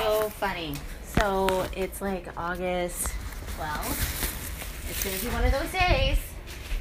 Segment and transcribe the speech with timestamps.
[0.00, 0.74] so funny.
[1.18, 3.08] So it's like August
[3.58, 4.90] 12th.
[4.90, 6.18] It's going to be one of those days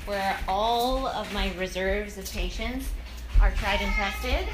[0.06, 2.90] where all of my reserves of patience
[3.42, 4.48] are tried and tested.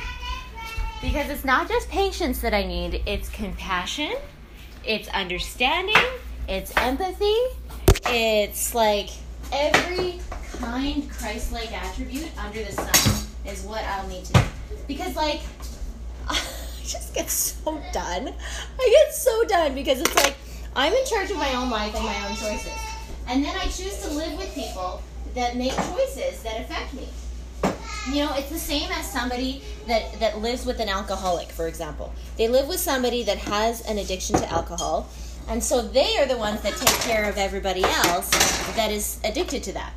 [1.02, 4.14] Because it's not just patience that I need, it's compassion,
[4.84, 5.96] it's understanding,
[6.48, 7.36] it's empathy,
[8.08, 9.10] it's like
[9.54, 10.20] every
[10.58, 14.40] kind Christ like attribute under the sun is what I'll need to do.
[14.88, 15.42] Because, like,
[16.86, 18.34] just get so done.
[18.80, 20.36] I get so done because it's like
[20.76, 22.74] I'm in charge of my own life and my own choices.
[23.28, 25.02] And then I choose to live with people
[25.34, 27.08] that make choices that affect me.
[28.12, 32.14] You know, it's the same as somebody that, that lives with an alcoholic, for example.
[32.38, 35.10] They live with somebody that has an addiction to alcohol,
[35.50, 38.30] and so they are the ones that take care of everybody else
[38.76, 39.94] that is addicted to that.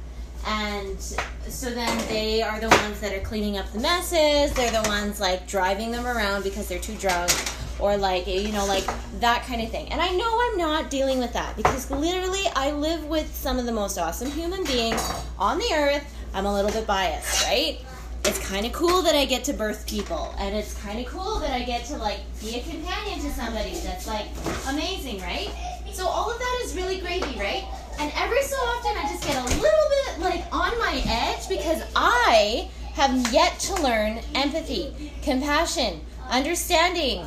[0.47, 4.89] And so then they are the ones that are cleaning up the messes, they're the
[4.89, 7.31] ones like driving them around because they're too drunk,
[7.79, 8.85] or like, you know, like
[9.21, 9.91] that kind of thing.
[9.93, 13.67] And I know I'm not dealing with that because literally I live with some of
[13.67, 15.03] the most awesome human beings
[15.39, 16.15] on the earth.
[16.35, 17.81] I'm a little bit biased, right?
[18.25, 21.39] it's kind of cool that I get to birth people, and it's kind of cool
[21.39, 23.73] that I get to like be a companion to somebody.
[23.81, 24.27] That's like
[24.69, 25.51] amazing, right?
[25.93, 27.65] So all of that is really gravy, right?
[27.99, 31.83] And every so often, I just get a little bit like on my edge because
[31.97, 37.27] I have yet to learn empathy, compassion, understanding,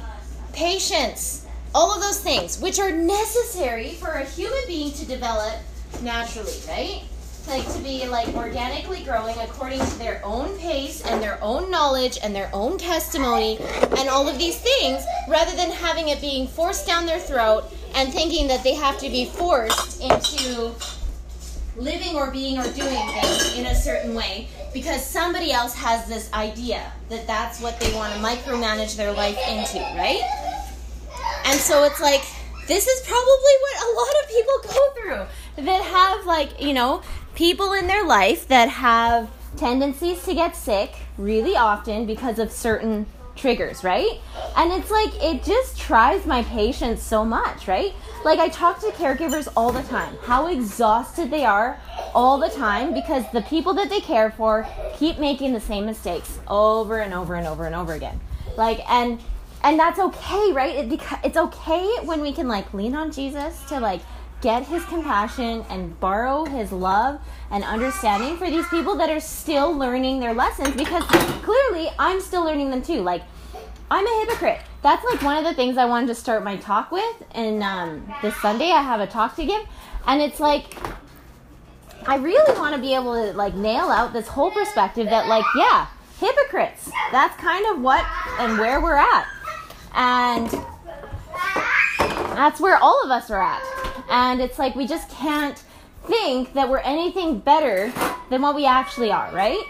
[0.53, 5.55] patience, all of those things, which are necessary for a human being to develop
[6.01, 7.03] naturally, right?
[7.47, 12.19] like to be like organically growing according to their own pace and their own knowledge
[12.23, 13.57] and their own testimony
[13.97, 17.63] and all of these things rather than having it being forced down their throat
[17.95, 20.73] and thinking that they have to be forced into
[21.77, 26.31] living or being or doing things in a certain way because somebody else has this
[26.33, 30.21] idea that that's what they want to micromanage their life into, right?
[31.45, 32.23] And so it's like
[32.67, 35.25] this is probably what a lot of people go
[35.57, 37.01] through that have like, you know,
[37.35, 43.05] people in their life that have tendencies to get sick really often because of certain
[43.35, 44.19] triggers, right?
[44.55, 47.93] And it's like it just tries my patience so much, right?
[48.23, 51.79] Like I talk to caregivers all the time, how exhausted they are
[52.13, 56.39] all the time because the people that they care for keep making the same mistakes
[56.47, 58.19] over and over and over and over again.
[58.57, 59.19] Like and
[59.63, 60.91] and that's okay, right?
[60.91, 64.01] It, it's okay when we can like lean on Jesus to like
[64.41, 67.21] get his compassion and borrow his love
[67.51, 71.03] and understanding for these people that are still learning their lessons because
[71.43, 73.01] clearly I'm still learning them too.
[73.01, 73.21] Like,
[73.91, 74.61] I'm a hypocrite.
[74.81, 77.23] That's like one of the things I wanted to start my talk with.
[77.31, 79.61] And um, this Sunday, I have a talk to give.
[80.07, 80.75] And it's like,
[82.07, 85.45] I really want to be able to like nail out this whole perspective that, like,
[85.55, 85.87] yeah,
[86.19, 86.89] hypocrites.
[87.11, 88.05] That's kind of what
[88.39, 89.27] and where we're at.
[89.93, 90.49] And
[92.35, 93.90] that's where all of us are at.
[94.11, 95.63] And it's like we just can't
[96.05, 97.91] think that we're anything better
[98.29, 99.63] than what we actually are, right?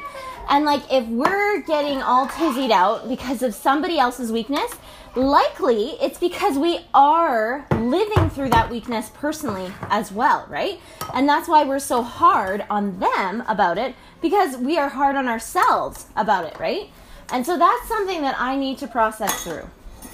[0.50, 4.72] And like if we're getting all tizzied out because of somebody else's weakness,
[5.16, 10.80] likely it's because we are living through that weakness personally as well, right?
[11.14, 15.28] And that's why we're so hard on them about it because we are hard on
[15.28, 16.90] ourselves about it, right?
[17.32, 19.70] And so that's something that I need to process through.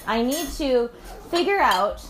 [0.06, 0.90] I need to
[1.30, 2.04] figure out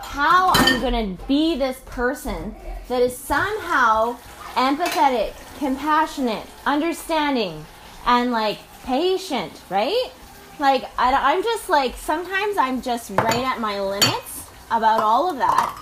[0.00, 2.54] how I'm to be this person
[2.88, 4.16] that is somehow
[4.54, 7.64] empathetic, compassionate, understanding,
[8.06, 10.10] and like patient, right?
[10.58, 15.38] Like, I, am just like, sometimes I'm just right at my limits about all of
[15.38, 15.78] that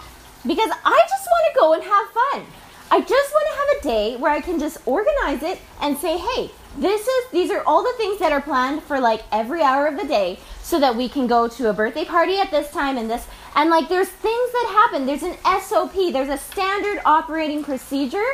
[0.47, 2.47] because I just want to go and have fun.
[2.91, 6.19] I just want to have a day where I can just organize it and say,
[6.19, 9.87] hey, this is these are all the things that are planned for like every hour
[9.87, 12.99] of the day so that we can go to a birthday party at this time
[12.99, 13.26] and this
[13.56, 15.06] and like there's things that happen.
[15.06, 18.25] There's an SOP, there's a standard operating procedure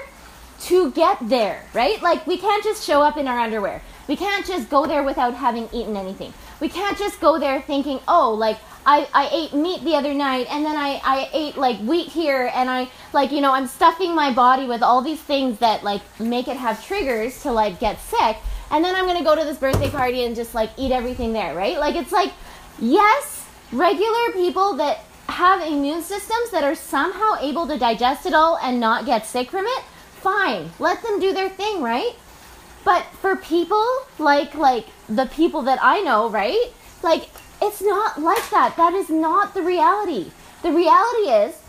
[0.62, 2.02] to get there, right?
[2.02, 3.82] Like we can't just show up in our underwear.
[4.08, 6.34] We can't just go there without having eaten anything.
[6.60, 10.48] We can't just go there thinking, oh, like I, I ate meat the other night
[10.50, 14.14] and then I, I ate like wheat here and I like, you know, I'm stuffing
[14.16, 18.00] my body with all these things that like make it have triggers to like get
[18.00, 18.38] sick.
[18.72, 21.54] And then I'm gonna go to this birthday party and just like eat everything there,
[21.54, 21.78] right?
[21.78, 22.32] Like it's like,
[22.80, 28.58] yes, regular people that have immune systems that are somehow able to digest it all
[28.58, 29.84] and not get sick from it,
[30.20, 30.70] fine.
[30.78, 32.14] Let them do their thing, right?
[32.84, 33.86] But for people
[34.18, 36.72] like like the people that I know, right?
[37.02, 37.30] Like
[37.62, 38.76] it's not like that.
[38.76, 40.30] That is not the reality.
[40.62, 41.60] The reality is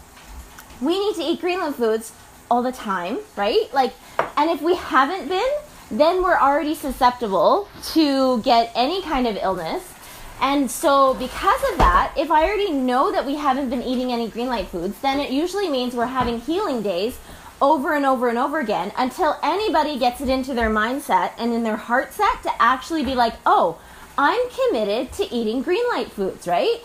[0.81, 2.12] we need to eat green light foods
[2.51, 3.71] all the time, right?
[3.74, 3.94] Like
[4.36, 5.51] and if we haven't been,
[5.89, 9.93] then we're already susceptible to get any kind of illness
[10.42, 14.28] And so, because of that, if I already know that we haven't been eating any
[14.28, 17.18] green light foods, then it usually means we're having healing days
[17.62, 21.64] over and over and over again until anybody gets it into their mindset and in
[21.64, 23.80] their heart set to actually be like, oh,
[24.18, 26.82] I'm committed to eating green light foods, right?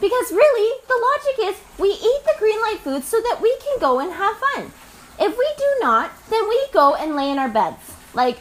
[0.00, 3.78] Because really, the logic is we eat the green light foods so that we can
[3.78, 4.72] go and have fun.
[5.20, 7.94] If we do not, then we go and lay in our beds.
[8.14, 8.38] Like,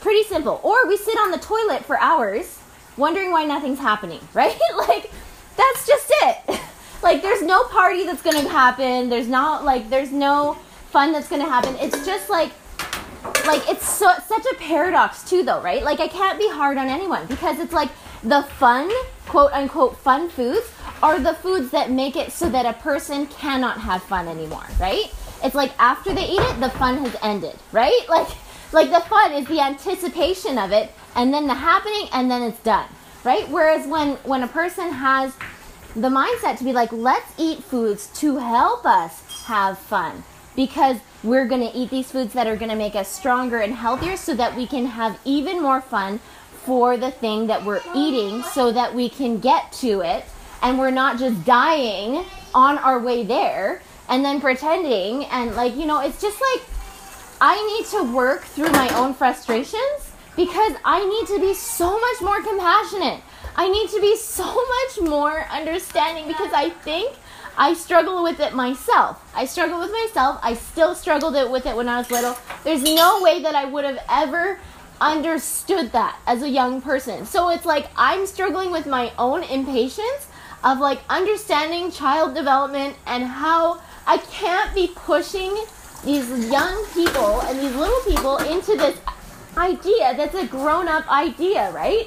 [0.00, 0.60] pretty simple.
[0.62, 2.57] Or we sit on the toilet for hours
[2.98, 4.58] wondering why nothing's happening, right?
[4.76, 5.10] like,
[5.56, 6.60] that's just it.
[7.02, 9.08] like, there's no party that's gonna happen.
[9.08, 10.58] There's not, like, there's no
[10.90, 11.76] fun that's to happen.
[11.76, 12.52] It's just like
[13.46, 15.82] like it's so such a paradox too though, right?
[15.82, 17.90] Like I can't be hard on anyone because it's like
[18.22, 18.90] the fun,
[19.26, 20.66] quote unquote fun foods
[21.02, 25.12] are the foods that make it so that a person cannot have fun anymore, right?
[25.44, 28.00] It's like after they eat it, the fun has ended, right?
[28.08, 28.28] Like
[28.72, 32.60] like the fun is the anticipation of it and then the happening and then it's
[32.60, 32.88] done,
[33.24, 33.48] right?
[33.48, 35.34] Whereas when when a person has
[35.94, 40.22] the mindset to be like, let's eat foods to help us have fun
[40.54, 43.74] because we're going to eat these foods that are going to make us stronger and
[43.74, 46.20] healthier so that we can have even more fun
[46.64, 50.24] for the thing that we're eating so that we can get to it
[50.62, 52.24] and we're not just dying
[52.54, 56.62] on our way there and then pretending and like you know it's just like
[57.40, 62.20] I need to work through my own frustrations because I need to be so much
[62.20, 63.20] more compassionate.
[63.54, 67.14] I need to be so much more understanding because I think
[67.56, 69.22] I struggle with it myself.
[69.34, 70.38] I struggle with myself.
[70.42, 72.36] I still struggled with it when I was little.
[72.64, 74.58] There's no way that I would have ever
[75.00, 77.24] understood that as a young person.
[77.24, 80.26] So it's like I'm struggling with my own impatience
[80.64, 85.56] of like understanding child development and how I can't be pushing
[86.04, 88.98] these young people and these little people into this
[89.56, 92.06] idea that's a grown up idea, right?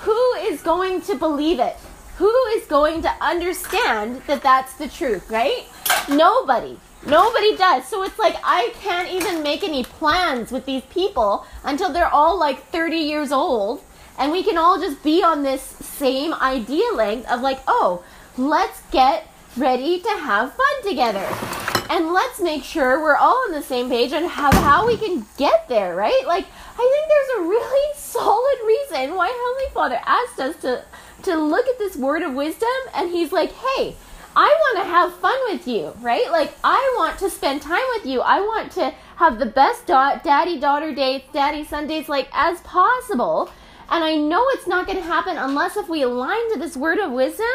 [0.00, 1.76] Who is going to believe it?
[2.18, 5.66] who is going to understand that that's the truth, right?
[6.08, 6.76] Nobody.
[7.06, 7.86] Nobody does.
[7.86, 12.36] So it's like I can't even make any plans with these people until they're all
[12.36, 13.84] like 30 years old.
[14.18, 18.02] And we can all just be on this same idea length of like, oh,
[18.36, 21.77] let's get ready to have fun together.
[21.90, 25.24] And let's make sure we're all on the same page on how, how we can
[25.36, 26.26] get there, right?
[26.26, 30.84] Like, I think there's a really solid reason why Heavenly Father asked us to
[31.22, 33.96] to look at this word of wisdom and he's like, hey,
[34.36, 36.30] I want to have fun with you, right?
[36.30, 38.20] Like, I want to spend time with you.
[38.20, 42.60] I want to have the best da- daddy daughter dates, daddy son dates, like, as
[42.60, 43.50] possible.
[43.90, 46.98] And I know it's not going to happen unless if we align to this word
[46.98, 47.46] of wisdom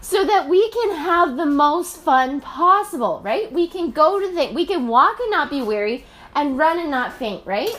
[0.00, 3.50] so that we can have the most fun possible, right?
[3.50, 6.04] We can go to the, we can walk and not be weary
[6.34, 7.74] and run and not faint, right?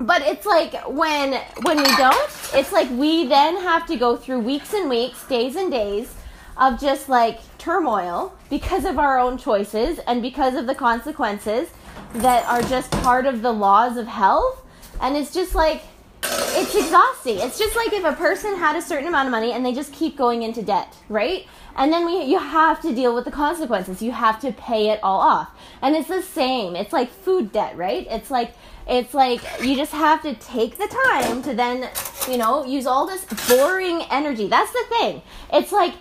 [0.00, 4.40] but it's like when when we don't it's like we then have to go through
[4.40, 6.14] weeks and weeks days and days
[6.56, 11.68] of just like turmoil because of our own choices and because of the consequences
[12.14, 14.64] that are just part of the laws of health
[15.00, 15.82] and it's just like
[16.56, 19.64] it's exhausting it's just like if a person had a certain amount of money and
[19.64, 23.24] they just keep going into debt right and then we you have to deal with
[23.24, 25.50] the consequences you have to pay it all off
[25.82, 28.54] and it's the same it's like food debt right it's like
[28.86, 31.88] it's like you just have to take the time to then,
[32.28, 34.48] you know, use all this boring energy.
[34.48, 35.22] That's the thing.
[35.52, 35.94] It's like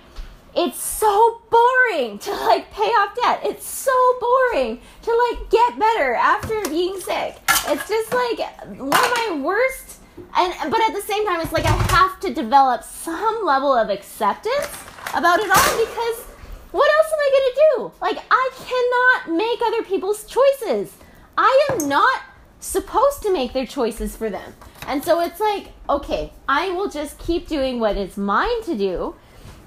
[0.56, 3.42] it's so boring to like pay off debt.
[3.44, 7.38] It's so boring to like get better after being sick.
[7.68, 8.40] It's just like
[8.78, 12.34] one of my worst and but at the same time it's like I have to
[12.34, 14.70] develop some level of acceptance
[15.14, 16.26] about it all because
[16.72, 17.92] what else am I going to do?
[18.02, 20.94] Like I cannot make other people's choices.
[21.38, 22.22] I am not
[22.60, 24.54] supposed to make their choices for them.
[24.88, 29.16] And so it's like, okay, I will just keep doing what is mine to do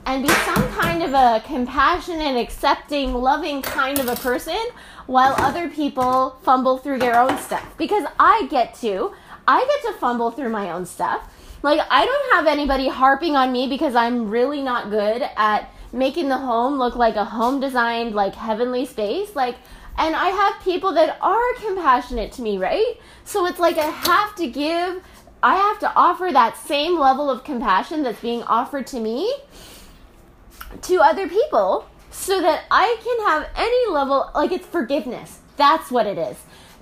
[0.04, 4.58] and be some kind of a compassionate, accepting, loving kind of a person
[5.06, 7.74] while other people fumble through their own stuff.
[7.76, 9.12] Because I get to,
[9.48, 11.32] I get to fumble through my own stuff.
[11.62, 16.28] Like, I don't have anybody harping on me because I'm really not good at making
[16.28, 19.34] the home look like a home designed, like heavenly space.
[19.34, 19.56] Like,
[19.98, 23.00] and I have people that are compassionate to me, right?
[23.24, 25.02] So it's like I have to give,
[25.42, 29.34] I have to offer that same level of compassion that's being offered to me
[30.82, 35.38] to other people so that I can have any level, like it's forgiveness.
[35.56, 36.36] That's what it is.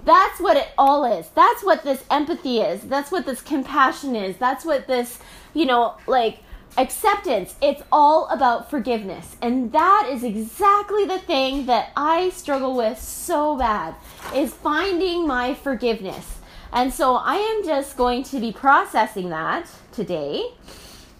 [0.04, 1.28] That's what it all is.
[1.34, 2.82] That's what this empathy is.
[2.82, 4.36] That's what this compassion is.
[4.36, 5.18] That's what this,
[5.54, 6.40] you know, like
[6.76, 12.98] acceptance it's all about forgiveness and that is exactly the thing that i struggle with
[12.98, 13.94] so bad
[14.34, 16.38] is finding my forgiveness
[16.72, 20.44] and so i am just going to be processing that today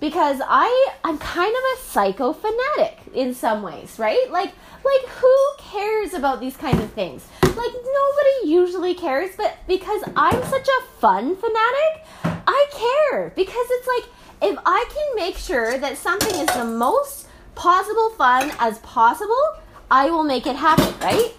[0.05, 4.31] because I I'm kind of a psycho fanatic in some ways, right?
[4.31, 4.53] Like
[4.85, 7.27] like who cares about these kinds of things?
[7.43, 12.67] Like nobody usually cares, but because I'm such a fun fanatic, I
[13.11, 18.11] care because it's like if I can make sure that something is the most possible
[18.11, 19.57] fun as possible,
[19.91, 21.33] I will make it happen, right?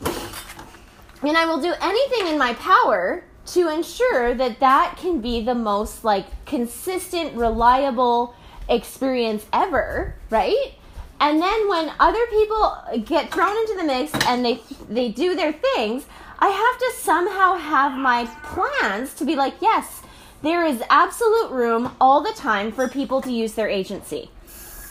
[1.21, 5.55] And I will do anything in my power to ensure that that can be the
[5.55, 8.35] most like consistent, reliable
[8.69, 10.73] experience ever, right?
[11.19, 15.53] And then when other people get thrown into the mix and they they do their
[15.53, 16.05] things,
[16.39, 20.01] I have to somehow have my plans to be like, yes,
[20.41, 24.29] there is absolute room all the time for people to use their agency.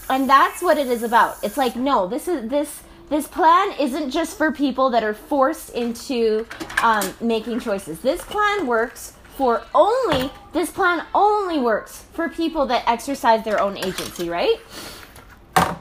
[0.09, 1.37] And that's what it is about.
[1.43, 5.71] It's like, no, this is this this plan isn't just for people that are forced
[5.71, 6.47] into
[6.83, 8.01] um, making choices.
[8.01, 13.77] This plan works for only, this plan only works for people that exercise their own
[13.77, 14.57] agency, right?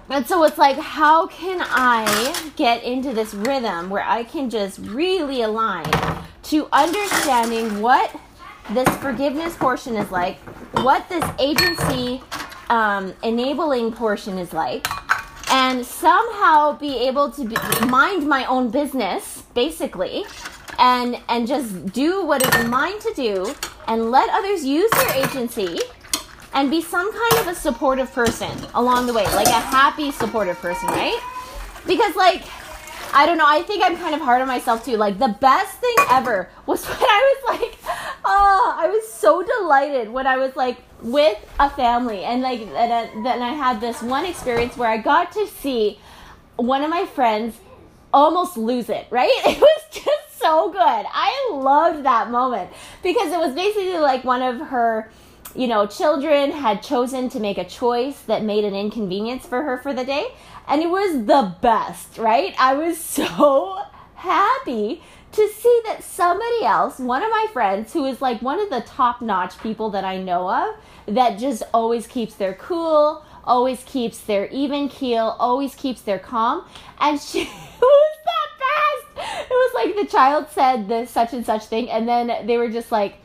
[0.10, 4.80] And so it's like, how can I get into this rhythm where I can just
[4.80, 5.90] really align
[6.44, 8.16] to understanding what
[8.72, 10.38] this forgiveness portion is like,
[10.82, 12.22] what this agency
[12.70, 14.88] um, enabling portion is like,
[15.52, 17.56] and somehow be able to be,
[17.86, 20.26] mind my own business, basically,
[20.80, 23.54] and and just do what is mine to do,
[23.88, 25.80] and let others use their agency,
[26.54, 30.58] and be some kind of a supportive person along the way, like a happy supportive
[30.58, 31.20] person, right?
[31.86, 32.44] Because like
[33.16, 33.46] I don't know.
[33.48, 34.98] I think I'm kind of hard on myself too.
[34.98, 37.78] Like the best thing ever was when I was like,
[38.26, 43.26] oh, I was so delighted when I was like with a family and like and
[43.26, 46.00] then I had this one experience where I got to see
[46.56, 47.56] one of my friends
[48.12, 49.08] almost lose it.
[49.12, 49.32] Right?
[49.46, 50.80] It was just so good.
[50.80, 52.72] I loved that moment
[53.04, 55.12] because it was basically like one of her
[55.56, 59.78] you know, children had chosen to make a choice that made an inconvenience for her
[59.78, 60.28] for the day
[60.68, 62.56] and it was the best, right?
[62.58, 63.80] I was so
[64.16, 65.02] happy
[65.34, 68.82] to see that somebody else, one of my friends, who is like one of the
[68.82, 70.76] top notch people that I know of,
[71.16, 76.66] that just always keeps their cool, always keeps their even keel, always keeps their calm,
[77.00, 79.50] and she was that fast.
[79.50, 82.70] It was like the child said this such and such thing, and then they were
[82.70, 83.16] just like,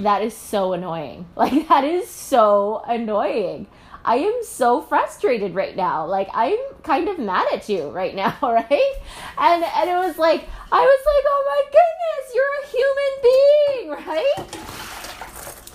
[0.00, 1.26] that is so annoying.
[1.36, 3.66] Like, that is so annoying.
[4.04, 6.06] I am so frustrated right now.
[6.06, 8.94] Like I'm kind of mad at you right now, right?
[9.36, 13.90] And and it was like I was like, "Oh my goodness, you're a human being,"
[14.08, 14.36] right?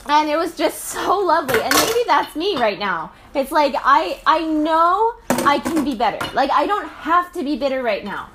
[0.10, 1.62] And it was just so lovely.
[1.62, 3.12] And maybe that's me right now.
[3.36, 5.14] It's like I I know
[5.46, 6.26] I can be better.
[6.34, 8.30] Like I don't have to be bitter right now.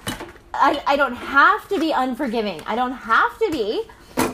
[0.55, 2.61] I, I don't have to be unforgiving.
[2.67, 3.83] I don't have to be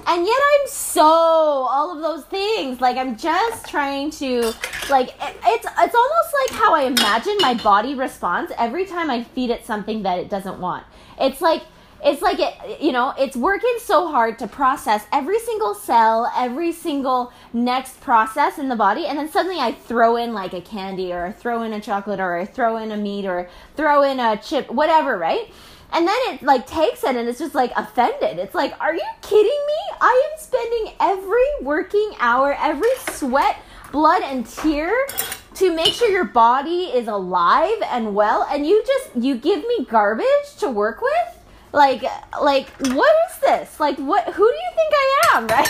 [0.07, 2.81] and yet I'm so all of those things.
[2.81, 4.53] Like I'm just trying to
[4.91, 9.25] like it, it's it's almost like how I imagine my body responds every time I
[9.25, 10.85] feed it something that it doesn't want.
[11.19, 11.63] It's like
[12.05, 16.71] it's like it you know it's working so hard to process every single cell every
[16.71, 21.13] single next process in the body and then suddenly i throw in like a candy
[21.13, 24.21] or I throw in a chocolate or i throw in a meat or throw in
[24.21, 25.51] a chip whatever right
[25.95, 28.39] and then it like takes it and it's just like offended.
[28.39, 29.97] It's like, are you kidding me?
[30.01, 33.59] I am spending every working hour, every sweat,
[33.93, 34.93] blood, and tear
[35.55, 39.87] to make sure your body is alive and well, and you just you give me
[39.89, 41.39] garbage to work with?
[41.73, 42.03] Like
[42.43, 43.79] like what is this?
[43.79, 45.69] Like what who do you think I am, right?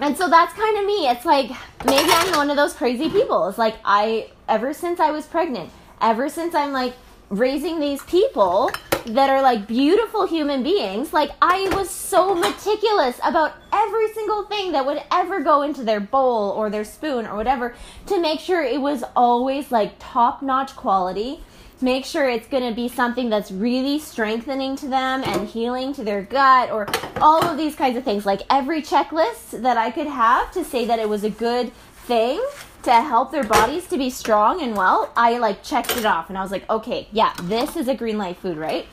[0.00, 1.08] And so that's kind of me.
[1.08, 1.50] It's like
[1.84, 3.48] maybe I'm one of those crazy people.
[3.48, 6.94] It's like I ever since I was pregnant, ever since I'm like
[7.30, 8.70] raising these people
[9.06, 11.12] that are like beautiful human beings.
[11.12, 16.00] Like, I was so meticulous about every single thing that would ever go into their
[16.00, 17.74] bowl or their spoon or whatever
[18.06, 21.40] to make sure it was always like top notch quality.
[21.80, 26.04] Make sure it's going to be something that's really strengthening to them and healing to
[26.04, 26.88] their gut or
[27.20, 28.24] all of these kinds of things.
[28.24, 31.70] Like every checklist that I could have to say that it was a good
[32.06, 32.42] thing
[32.86, 36.38] to help their bodies to be strong and well, I like checked it off and
[36.38, 38.86] I was like, okay, yeah, this is a green light food, right?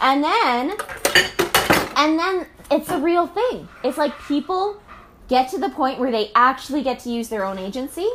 [0.00, 0.76] And then,
[1.96, 3.68] and then it's a real thing.
[3.82, 4.80] It's like people
[5.26, 8.08] get to the point where they actually get to use their own agency.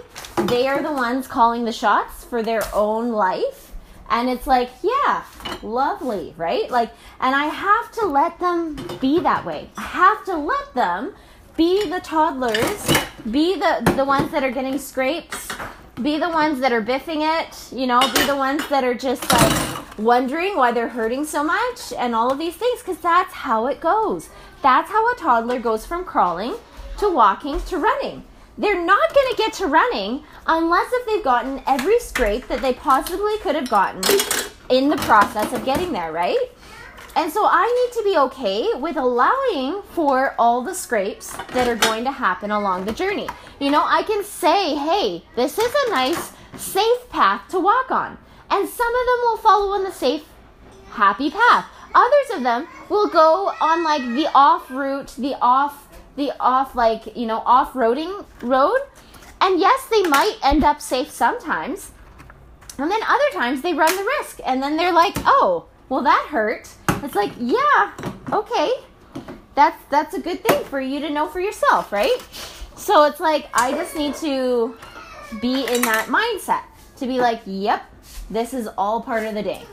[0.46, 3.74] They are the ones calling the shots for their own life.
[4.10, 5.26] And it's like, yeah,
[5.62, 6.72] lovely, right?
[6.72, 9.70] Like, and I have to let them be that way.
[9.76, 11.16] I have to let them
[11.58, 12.92] be the toddlers,
[13.32, 15.50] be the the ones that are getting scrapes,
[16.02, 19.30] be the ones that are biffing it, you know, be the ones that are just
[19.32, 23.66] like wondering why they're hurting so much and all of these things cuz that's how
[23.68, 24.30] it goes.
[24.62, 26.56] That's how a toddler goes from crawling
[27.00, 28.24] to walking to running.
[28.58, 32.74] they're not going to get to running unless if they've gotten every scrape that they
[32.74, 34.02] possibly could have gotten
[34.70, 36.40] in the process of getting there, right?
[37.18, 41.76] And so I need to be okay with allowing for all the scrapes that are
[41.76, 43.28] going to happen along the journey.
[43.60, 48.20] You know, I can say, hey, this is a nice, safe path to walk on.
[48.52, 50.26] And some of them will follow on the safe,
[50.92, 51.66] happy path.
[51.96, 57.18] Others of them will go on like the off route, the off, the off, like,
[57.18, 58.78] you know, off roading road.
[59.42, 61.94] And yes, they might end up safe sometimes.
[62.78, 64.40] And then other times they run the risk.
[64.46, 67.94] And then they're like, oh, well, that hurt it's like, yeah,
[68.32, 68.72] okay.
[69.56, 72.18] That's that's a good thing for you to know for yourself, right?
[72.76, 74.78] So it's like I just need to
[75.42, 76.62] be in that mindset
[76.98, 77.84] to be like, yep,
[78.30, 79.64] this is all part of the day.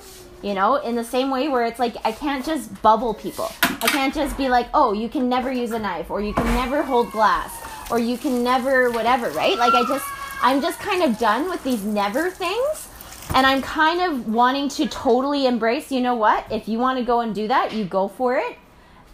[0.43, 3.51] You know, in the same way where it's like I can't just bubble people.
[3.63, 6.45] I can't just be like, "Oh, you can never use a knife or you can
[6.55, 7.51] never hold glass
[7.91, 9.57] or you can never whatever," right?
[9.57, 10.05] Like I just
[10.43, 12.89] I'm just kind of done with these never things
[13.33, 16.51] and I'm kind of wanting to totally embrace, you know what?
[16.51, 18.57] If you want to go and do that, you go for it.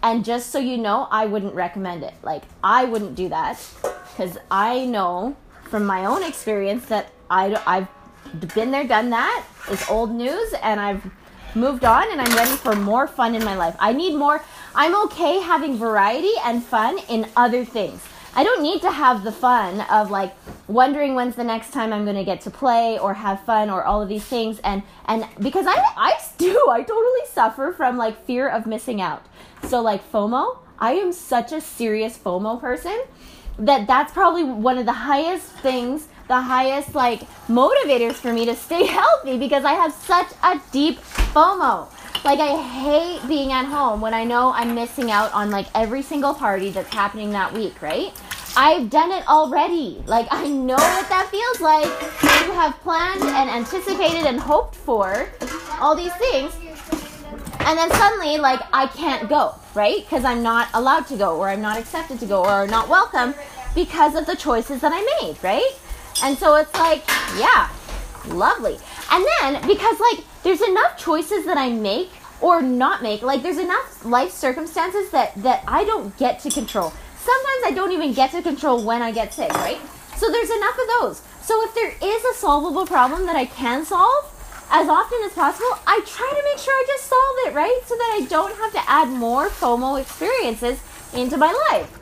[0.03, 2.15] And just so you know, I wouldn't recommend it.
[2.23, 3.63] Like, I wouldn't do that
[4.11, 9.45] because I know from my own experience that I, I've been there, done that.
[9.69, 11.05] It's old news, and I've
[11.55, 13.77] moved on, and I'm ready for more fun in my life.
[13.79, 14.43] I need more.
[14.75, 18.03] I'm okay having variety and fun in other things.
[18.35, 20.35] I don't need to have the fun of like
[20.69, 23.85] wondering when's the next time I'm going to get to play or have fun or
[23.85, 28.25] all of these things and and because I I do I totally suffer from like
[28.25, 29.25] fear of missing out.
[29.65, 33.03] So like FOMO, I am such a serious FOMO person
[33.59, 38.55] that that's probably one of the highest things, the highest like motivators for me to
[38.55, 40.99] stay healthy because I have such a deep
[41.35, 41.89] FOMO.
[42.25, 46.03] Like I hate being at home when I know I'm missing out on like every
[46.03, 48.13] single party that's happening that week, right?
[48.57, 50.03] I've done it already.
[50.07, 51.87] Like I know what that feels like.
[52.47, 55.31] You have planned and anticipated and hoped for
[55.81, 56.53] all these things.
[57.61, 60.07] And then suddenly like I can't go, right?
[60.09, 63.35] Cuz I'm not allowed to go or I'm not accepted to go or not welcome
[63.75, 65.73] because of the choices that I made, right?
[66.23, 67.03] And so it's like,
[67.39, 67.71] yeah,
[68.27, 68.79] lovely.
[69.11, 73.23] And then because like there's enough choices that I make or not make.
[73.23, 76.93] Like there's enough life circumstances that that I don't get to control.
[77.19, 79.79] Sometimes I don't even get to control when I get sick, right?
[80.17, 81.23] So there's enough of those.
[81.43, 84.25] So if there is a solvable problem that I can solve
[84.71, 87.81] as often as possible, I try to make sure I just solve it, right?
[87.87, 90.81] So that I don't have to add more FOMO experiences
[91.13, 91.99] into my life.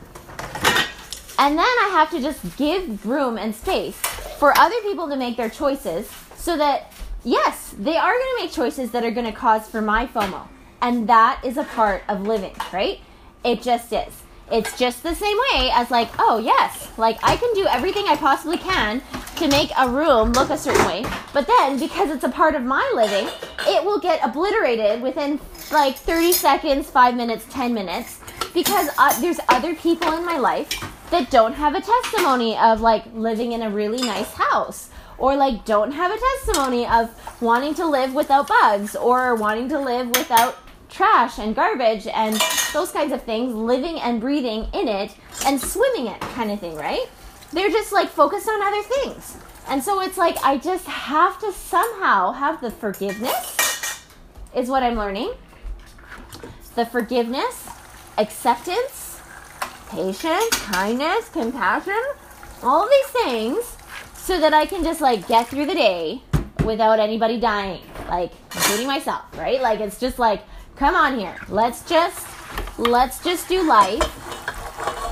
[1.39, 3.97] And then I have to just give room and space
[4.37, 8.51] for other people to make their choices so that yes, they are going to make
[8.51, 10.47] choices that are going to cause for my FOMO.
[10.81, 12.99] And that is a part of living, right?
[13.43, 14.23] It just is.
[14.51, 18.15] It's just the same way as like, oh yes, like I can do everything I
[18.15, 19.01] possibly can
[19.35, 22.63] to make a room look a certain way, but then because it's a part of
[22.63, 23.27] my living,
[23.67, 25.39] it will get obliterated within
[25.71, 28.19] like 30 seconds, 5 minutes, 10 minutes
[28.53, 30.69] because uh, there's other people in my life
[31.11, 35.65] that don't have a testimony of like living in a really nice house or like
[35.65, 37.09] don't have a testimony of
[37.41, 40.57] wanting to live without bugs or wanting to live without
[40.89, 42.41] trash and garbage and
[42.73, 46.75] those kinds of things, living and breathing in it and swimming it kind of thing,
[46.75, 47.05] right?
[47.53, 49.37] They're just like focused on other things.
[49.67, 54.05] And so it's like I just have to somehow have the forgiveness,
[54.55, 55.33] is what I'm learning.
[56.75, 57.67] The forgiveness,
[58.17, 59.21] acceptance,
[59.89, 62.01] patience, kindness, compassion,
[62.63, 63.77] all these things
[64.21, 66.21] so that I can just like get through the day
[66.63, 69.61] without anybody dying, like including myself, right?
[69.61, 70.43] Like it's just like,
[70.75, 72.27] come on here, let's just
[72.77, 74.03] let's just do life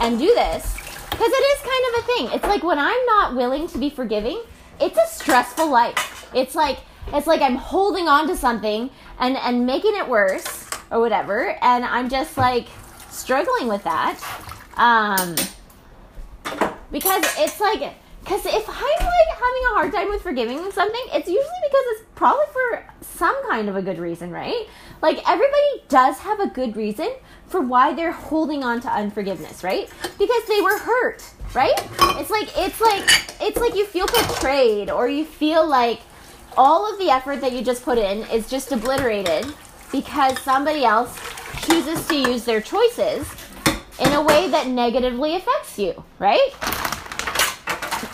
[0.02, 0.74] and do this
[1.10, 2.36] because it is kind of a thing.
[2.36, 4.42] It's like when I'm not willing to be forgiving,
[4.80, 6.30] it's a stressful life.
[6.36, 6.80] It's like
[7.14, 8.90] it's like I'm holding on to something
[9.20, 12.68] and and making it worse or whatever, and I'm just like
[13.10, 14.20] struggling with that.
[14.76, 15.36] Um,
[16.92, 17.94] because it's like
[18.28, 22.02] because if I'm like having a hard time with forgiving something, it's usually because it's
[22.16, 24.68] probably for some kind of a good reason, right?
[25.02, 27.10] Like everybody does have a good reason
[27.46, 29.90] for why they're holding on to unforgiveness, right?
[30.20, 31.72] Because they were hurt, right?
[32.20, 33.10] It's like it's like
[33.40, 36.02] it's like you feel betrayed or you feel like
[36.58, 39.46] all of the effort that you just put in is just obliterated
[39.90, 41.18] because somebody else
[41.66, 43.26] chooses to use their choices
[44.02, 46.52] in a way that negatively affects you, right?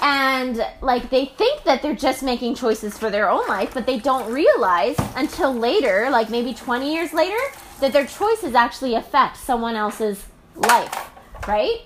[0.02, 4.00] And like they think that they're just making choices for their own life but they
[4.00, 7.38] don't realize until later like maybe 20 years later
[7.80, 11.12] that their choices actually affect someone else's life
[11.48, 11.82] right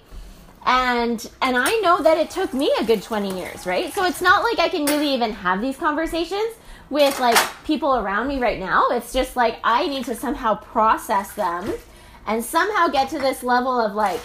[0.67, 3.91] and and I know that it took me a good 20 years, right?
[3.93, 6.55] So it's not like I can really even have these conversations
[6.89, 8.89] with like people around me right now.
[8.89, 11.73] It's just like I need to somehow process them
[12.27, 14.19] and somehow get to this level of like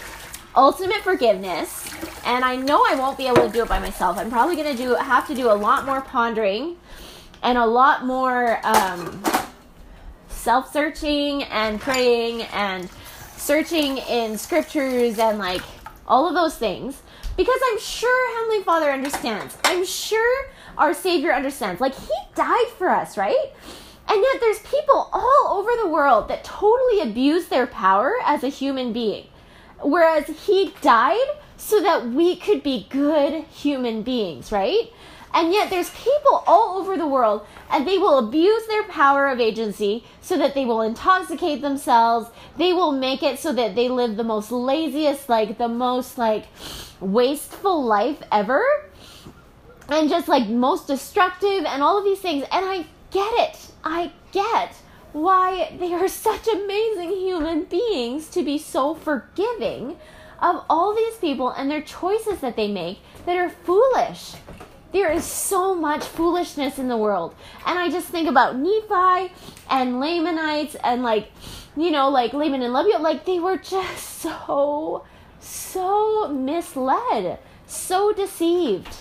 [0.57, 1.89] ultimate forgiveness.
[2.25, 4.19] And I know I won't be able to do it by myself.
[4.19, 6.77] I'm probably going to do have to do a lot more pondering
[7.43, 9.23] and a lot more um,
[10.29, 12.89] self-searching and praying and
[13.37, 15.63] searching in scriptures and like
[16.07, 17.03] all of those things
[17.37, 19.57] because I'm sure Heavenly Father understands.
[19.65, 21.81] I'm sure our Savior understands.
[21.81, 23.53] Like, He died for us, right?
[24.09, 28.49] And yet, there's people all over the world that totally abuse their power as a
[28.49, 29.27] human being.
[29.83, 34.91] Whereas He died so that we could be good human beings, right?
[35.35, 39.41] And yet, there's people all over the world, and they will abuse their power of
[39.41, 42.29] agency so that they will intoxicate themselves.
[42.59, 46.49] They will make it so that they live the most laziest, like the most like
[47.01, 48.63] wasteful life ever,
[49.89, 52.45] and just like most destructive, and all of these things.
[52.53, 53.73] And I get it.
[53.83, 54.75] I get
[55.13, 59.97] why they are such amazing human beings to be so forgiving
[60.41, 64.35] of all these people and their choices that they make that are foolish
[64.93, 67.35] there is so much foolishness in the world.
[67.67, 69.33] And I just think about Nephi
[69.71, 71.29] and Lamanites and like,
[71.77, 75.05] you know, like Laman and Lemuel, like they were just so,
[75.41, 78.95] so misled, so deceived.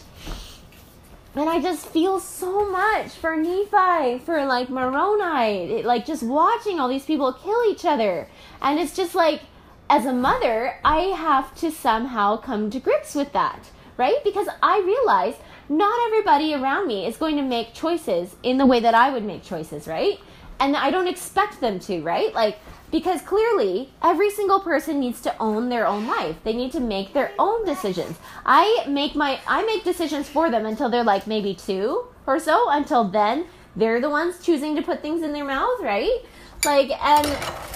[1.34, 6.80] And I just feel so much for Nephi, for like Moroni, it, like just watching
[6.80, 8.28] all these people kill each other.
[8.62, 9.42] And it's just like,
[9.90, 14.18] as a mother, I have to somehow come to grips with that, right?
[14.26, 15.36] Because I realize
[15.70, 19.24] not everybody around me is going to make choices in the way that I would
[19.24, 20.20] make choices, right?
[20.62, 22.34] And I don't expect them to, right?
[22.34, 22.60] Like,
[22.92, 26.38] because clearly every single person needs to own their own life.
[26.44, 28.18] They need to make their own decisions.
[28.46, 32.70] I make my I make decisions for them until they're like maybe 2 or so.
[32.70, 36.20] Until then, they're the ones choosing to put things in their mouth, right?
[36.66, 37.26] like and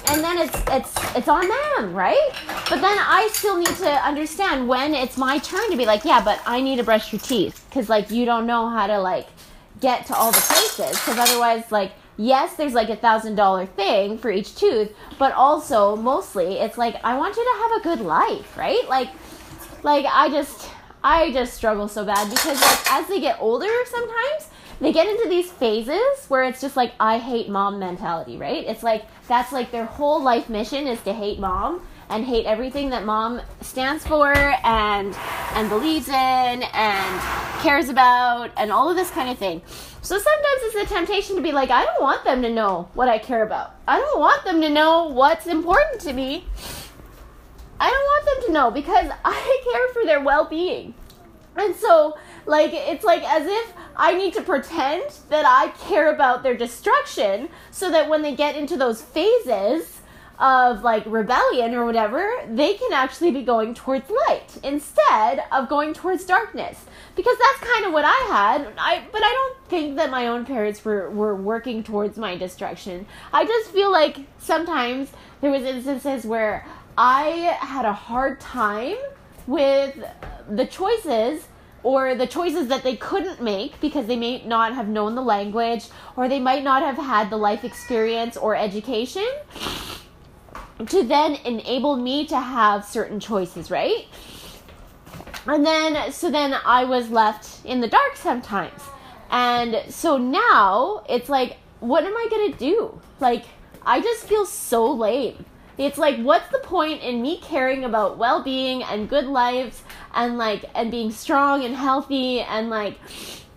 [0.10, 2.32] and then it's it's it's on them right
[2.70, 6.24] but then i still need to understand when it's my turn to be like yeah
[6.24, 9.28] but i need to brush your teeth because like you don't know how to like
[9.82, 14.18] get to all the places because otherwise like yes there's like a thousand dollar thing
[14.18, 18.06] for each tooth but also mostly it's like i want you to have a good
[18.06, 19.10] life right like
[19.84, 20.70] like i just
[21.04, 24.50] i just struggle so bad because like as they get older sometimes
[24.80, 28.66] they get into these phases where it's just like I hate mom mentality, right?
[28.66, 32.90] It's like that's like their whole life mission is to hate mom and hate everything
[32.90, 35.16] that mom stands for and
[35.54, 37.22] and believes in and
[37.62, 39.62] cares about and all of this kind of thing.
[40.06, 43.10] So sometimes it's a temptation to be like, I don't want them to know what
[43.10, 43.74] I care about.
[43.88, 46.46] I don't want them to know what's important to me.
[47.80, 50.94] I don't want them to know because I care for their well-being.
[51.56, 56.44] And so like it's like as if I need to pretend that I care about
[56.44, 59.95] their destruction so that when they get into those phases
[60.40, 65.94] of like rebellion or whatever, they can actually be going towards light instead of going
[65.94, 66.86] towards darkness.
[67.16, 68.74] Because that's kind of what I had.
[68.78, 73.06] I but I don't think that my own parents were were working towards my destruction.
[73.32, 76.66] I just feel like sometimes there was instances where
[76.98, 78.98] I had a hard time
[79.48, 79.98] with
[80.50, 81.48] the choices
[81.84, 85.86] or the choices that they couldn't make because they may not have known the language
[86.16, 89.28] or they might not have had the life experience or education
[90.88, 94.06] to then enable me to have certain choices, right?
[95.48, 98.82] And then, so then I was left in the dark sometimes.
[99.30, 103.00] And so now it's like, what am I gonna do?
[103.20, 103.46] Like,
[103.86, 105.46] I just feel so lame.
[105.78, 109.84] It's like, what's the point in me caring about well being and good lives
[110.14, 112.98] and like, and being strong and healthy and like,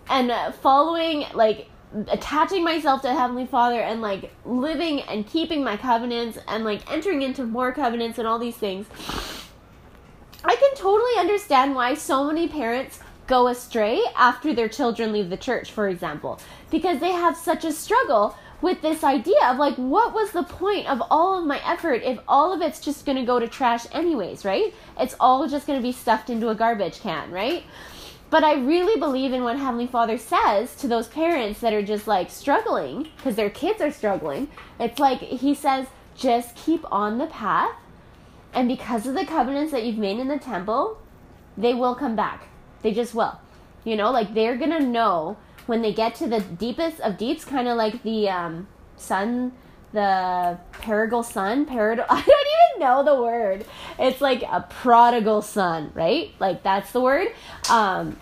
[0.09, 1.69] and following, like,
[2.07, 7.21] attaching myself to Heavenly Father and like living and keeping my covenants and like entering
[7.21, 8.87] into more covenants and all these things.
[10.43, 15.37] I can totally understand why so many parents go astray after their children leave the
[15.37, 16.39] church, for example,
[16.71, 20.87] because they have such a struggle with this idea of like what was the point
[20.87, 24.43] of all of my effort if all of it's just to go to trash anyways
[24.43, 27.63] right it's all just to be stuffed into a garbage can right
[28.29, 32.07] but i really believe in what heavenly father says to those parents that are just
[32.07, 34.47] like struggling because their kids are struggling.
[34.79, 37.75] It's like he says just keep on the path
[38.53, 41.01] and because of the covenants that you've made in the temple
[41.57, 42.47] they will come back.
[42.81, 43.39] They just will.
[43.83, 47.67] You know like they're to know when they get to the deepest of deeps, kind
[47.67, 49.51] of like the um, sun,
[49.91, 52.05] the Perigal son Paradol.
[52.09, 53.65] I don't even know the word.
[53.97, 56.31] It's like a prodigal son, right?
[56.39, 57.27] Like that's the word.
[57.69, 58.17] Um,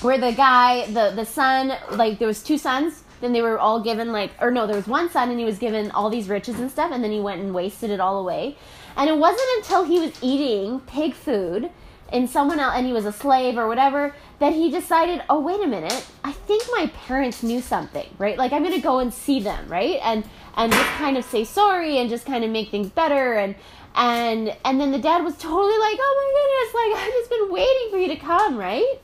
[0.00, 3.02] where the guy, the the son, like there was two sons.
[3.20, 5.58] Then they were all given like, or no, there was one son, and he was
[5.58, 8.56] given all these riches and stuff, and then he went and wasted it all away.
[8.96, 11.70] And it wasn't until he was eating pig food
[12.14, 15.60] in someone else, and he was a slave or whatever, that he decided, oh wait
[15.60, 18.38] a minute, I think my parents knew something, right?
[18.38, 19.98] Like I'm gonna go and see them, right?
[20.02, 20.24] And
[20.56, 23.56] and just kind of say sorry and just kind of make things better and
[23.96, 27.52] and and then the dad was totally like, oh my goodness, like I've just been
[27.52, 28.94] waiting for you to come, right?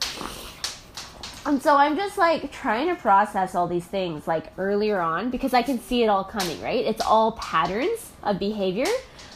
[1.47, 5.53] And so I'm just like trying to process all these things like earlier on because
[5.53, 6.85] I can see it all coming, right?
[6.85, 8.87] It's all patterns of behavior.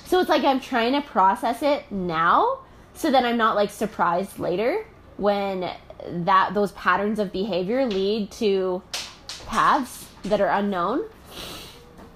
[0.04, 2.60] So it's like I'm trying to process it now
[2.94, 5.70] so then I'm not like surprised later when
[6.06, 8.82] that those patterns of behavior lead to
[9.46, 11.04] paths that are unknown.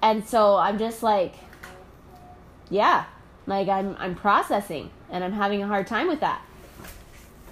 [0.01, 1.35] And so I'm just like
[2.69, 3.05] yeah,
[3.47, 6.41] like I'm I'm processing and I'm having a hard time with that.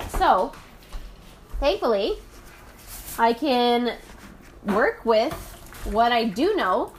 [0.09, 0.53] So,
[1.59, 2.17] thankfully,
[3.17, 3.97] I can
[4.63, 5.33] work with
[5.85, 6.93] what I do know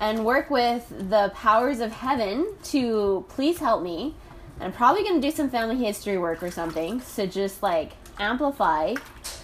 [0.00, 4.14] and work with the powers of heaven to please help me.
[4.60, 8.94] I'm probably going to do some family history work or something to just like amplify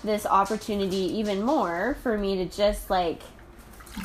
[0.02, 3.22] this opportunity even more for me to just like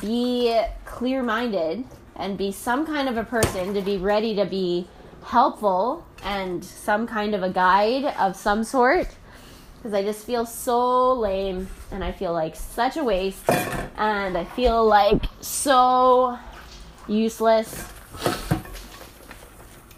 [0.00, 1.84] be clear minded
[2.16, 4.86] and be some kind of a person to be ready to be
[5.24, 9.08] helpful and some kind of a guide of some sort
[9.76, 13.48] because I just feel so lame and I feel like such a waste
[13.96, 16.38] and I feel like so
[17.08, 17.86] useless.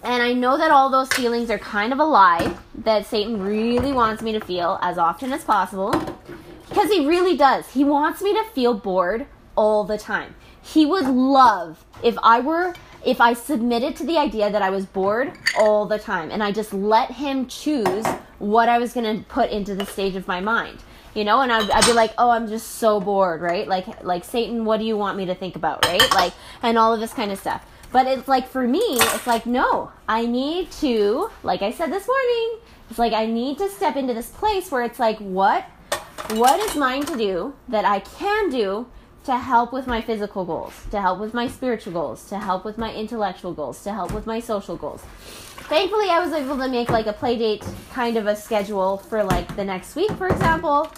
[0.03, 3.93] And I know that all those feelings are kind of a lie that Satan really
[3.93, 5.93] wants me to feel as often as possible
[6.69, 7.71] because he really does.
[7.71, 10.35] He wants me to feel bored all the time.
[10.61, 14.87] He would love if I were if I submitted to the idea that I was
[14.87, 18.07] bored all the time and I just let him choose
[18.39, 20.79] what I was going to put into the stage of my mind.
[21.15, 23.69] You know, and I'd, I'd be like, oh, I'm just so bored, right?
[23.69, 26.11] Like, like Satan, what do you want me to think about, right?
[26.15, 27.67] Like, and all of this kind of stuff.
[27.93, 32.09] But it's like for me, it's like, no, I need to, like I said this
[32.09, 35.65] morning, it's like I need to step into this place where it's like, what,
[36.31, 38.87] what is mine to do that I can do
[39.25, 42.79] to help with my physical goals, to help with my spiritual goals, to help with
[42.79, 45.03] my intellectual goals, to help with my social goals.
[45.69, 49.23] Thankfully, I was able to make like a play date kind of a schedule for
[49.23, 50.91] like the next week, for example,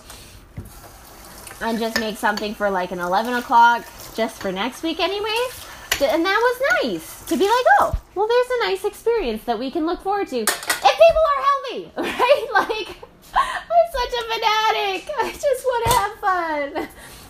[1.61, 5.67] and just make something for like an 11 o'clock just for next week, anyways.
[6.03, 9.71] And that was nice to be like, oh, well, there's a nice experience that we
[9.71, 12.47] can look forward to if people are healthy, right?
[12.53, 12.89] Like,
[13.35, 15.09] I'm such a fanatic.
[15.19, 16.89] I just want to have fun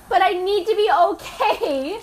[0.09, 1.98] but I need to be okay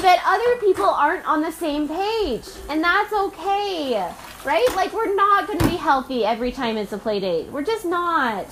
[0.00, 2.44] that other people aren't on the same page.
[2.68, 4.10] And that's okay,
[4.44, 4.68] right?
[4.74, 7.48] Like, we're not going to be healthy every time it's a play date.
[7.48, 8.46] We're just not,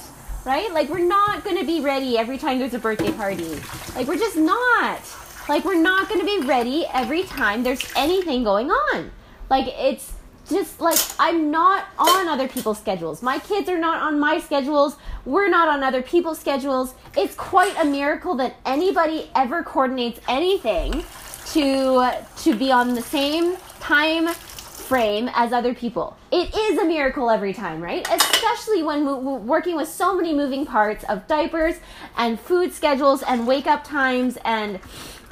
[0.45, 0.71] right?
[0.73, 3.59] Like, we're not going to be ready every time there's a birthday party.
[3.95, 5.01] Like, we're just not.
[5.49, 9.11] Like, we're not going to be ready every time there's anything going on.
[9.49, 10.13] Like, it's
[10.49, 13.23] just like I'm not on other people's schedules.
[13.23, 14.97] My kids are not on my schedules.
[15.25, 16.95] We're not on other people's schedules.
[17.17, 21.05] It's quite a miracle that anybody ever coordinates anything
[21.53, 26.17] to to be on the same time frame as other people.
[26.33, 28.07] It is a miracle every time, right?
[28.11, 31.77] Especially when we're working with so many moving parts of diapers
[32.17, 34.81] and food schedules and wake up times and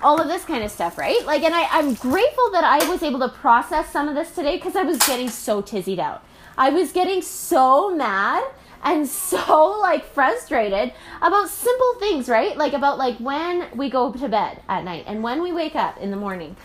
[0.02, 1.24] all of this kind of stuff, right?
[1.24, 4.56] Like, and I, I'm grateful that I was able to process some of this today
[4.56, 6.22] because I was getting so tizzied out.
[6.58, 8.44] I was getting so mad
[8.82, 12.56] and so like frustrated about simple things, right?
[12.56, 15.98] Like about like when we go to bed at night and when we wake up
[15.98, 16.56] in the morning.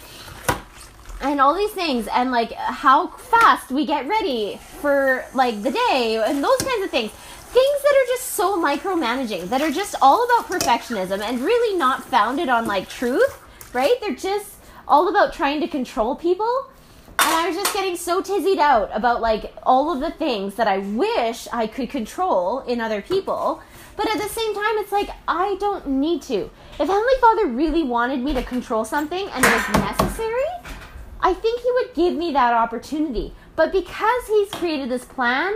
[1.21, 6.23] And all these things and like how fast we get ready for like the day
[6.25, 7.11] and those kinds of things
[7.51, 12.03] things that are just so micromanaging, that are just all about perfectionism and really not
[12.03, 13.41] founded on like truth,
[13.73, 13.95] right?
[13.99, 14.55] They're just
[14.87, 16.69] all about trying to control people.
[17.19, 20.67] And I was just getting so tizzied out about like all of the things that
[20.67, 23.61] I wish I could control in other people.
[23.97, 26.49] But at the same time, it's like, I don't need to.
[26.79, 30.49] If Heavenly Father really wanted me to control something and it was necessary,
[31.19, 33.35] I think He would give me that opportunity.
[33.55, 35.53] But because He's created this plan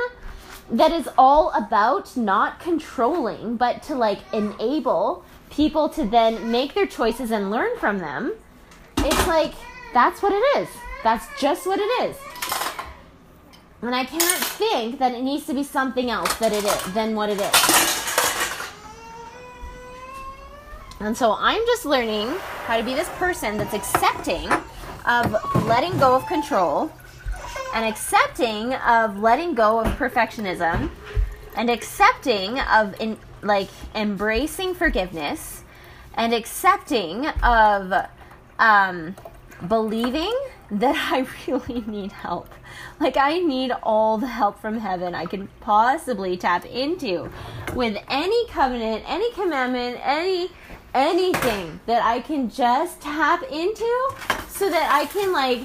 [0.72, 6.88] that is all about not controlling, but to like enable people to then make their
[6.88, 8.34] choices and learn from them.
[8.98, 9.54] It's like
[9.94, 10.70] that's what it is.
[11.04, 12.18] That's just what it is.
[13.82, 17.16] And I can't think that it needs to be something else that it is than
[17.16, 17.96] what it is.
[21.00, 22.30] And so I'm just learning
[22.66, 24.50] how to be this person that's accepting
[25.06, 26.92] of letting go of control
[27.74, 30.90] and accepting of letting go of perfectionism
[31.56, 35.64] and accepting of in, like embracing forgiveness
[36.16, 37.94] and accepting of
[38.60, 39.16] um,
[39.68, 40.34] believing
[40.72, 42.50] that I really need help.
[43.00, 47.30] Like, I need all the help from heaven I can possibly tap into
[47.74, 50.50] with any covenant, any commandment, any
[50.94, 54.10] anything that I can just tap into
[54.48, 55.60] so that I can, like,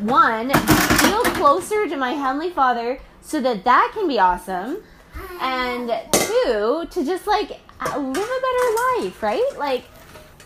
[0.00, 4.82] one, feel closer to my Heavenly Father so that that can be awesome.
[5.40, 9.48] And two, to just, like, live a better life, right?
[9.58, 9.84] Like,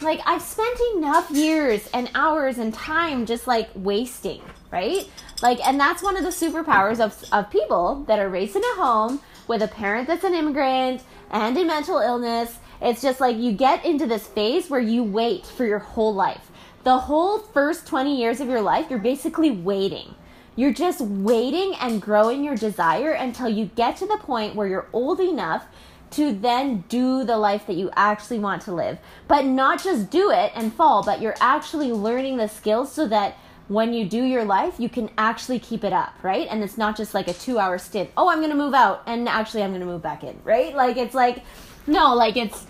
[0.00, 5.08] like I've spent enough years and hours and time just like wasting, right?
[5.42, 8.74] Like, and that's one of the superpowers of, of people that are raised in a
[8.76, 12.58] home with a parent that's an immigrant and in mental illness.
[12.80, 16.47] It's just like you get into this phase where you wait for your whole life.
[16.84, 20.14] The whole first 20 years of your life, you're basically waiting.
[20.56, 24.88] You're just waiting and growing your desire until you get to the point where you're
[24.92, 25.66] old enough
[26.10, 28.98] to then do the life that you actually want to live.
[29.26, 33.36] But not just do it and fall, but you're actually learning the skills so that
[33.68, 36.48] when you do your life, you can actually keep it up, right?
[36.50, 38.10] And it's not just like a two hour stint.
[38.16, 40.74] Oh, I'm going to move out and actually I'm going to move back in, right?
[40.74, 41.44] Like it's like,
[41.86, 42.66] no, like it's,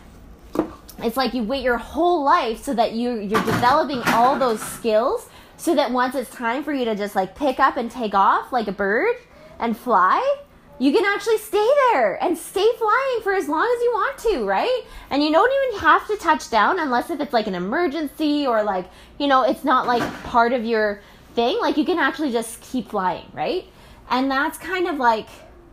[1.03, 5.29] it's like you wait your whole life so that you you're developing all those skills
[5.57, 8.53] so that once it's time for you to just like pick up and take off
[8.53, 9.17] like a bird
[9.59, 10.37] and fly,
[10.79, 14.45] you can actually stay there and stay flying for as long as you want to,
[14.45, 14.85] right?
[15.11, 18.63] And you don't even have to touch down unless if it's like an emergency or
[18.63, 21.01] like, you know, it's not like part of your
[21.35, 21.59] thing.
[21.61, 23.65] Like you can actually just keep flying, right?
[24.11, 25.29] And that's kind of like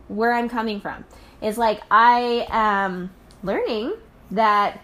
[0.08, 1.04] where I'm coming from.
[1.40, 3.92] Is like I am learning
[4.32, 4.80] that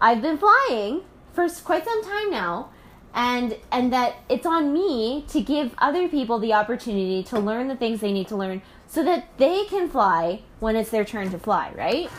[0.00, 2.70] I've been flying for quite some time now
[3.14, 7.76] and and that it's on me to give other people the opportunity to learn the
[7.76, 11.38] things they need to learn so that they can fly when it's their turn to
[11.38, 12.10] fly, right?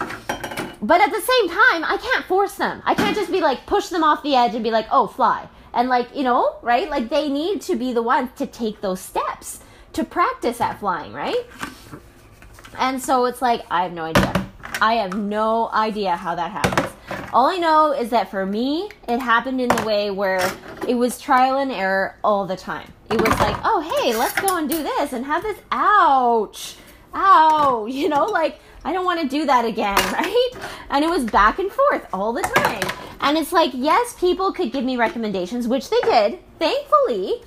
[0.81, 2.81] But at the same time, I can't force them.
[2.85, 5.47] I can't just be like push them off the edge and be like, "Oh, fly."
[5.73, 6.89] And like, you know, right?
[6.89, 9.59] Like they need to be the ones to take those steps
[9.93, 11.45] to practice at flying, right?
[12.77, 14.45] And so it's like I have no idea.
[14.81, 16.86] I have no idea how that happens.
[17.33, 20.51] All I know is that for me, it happened in the way where
[20.87, 22.91] it was trial and error all the time.
[23.09, 25.57] It was like, oh, hey, let's go and do this and have this.
[25.71, 26.75] Ouch.
[27.13, 27.85] Ow.
[27.97, 30.51] You know, like, I don't want to do that again, right?
[30.89, 32.89] And it was back and forth all the time.
[33.21, 37.41] And it's like, yes, people could give me recommendations, which they did, thankfully.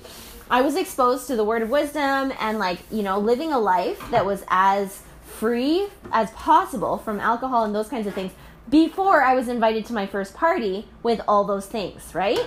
[0.49, 3.99] I was exposed to the word of wisdom and, like, you know, living a life
[4.11, 8.31] that was as free as possible from alcohol and those kinds of things
[8.69, 12.39] before I was invited to my first party with all those things, right?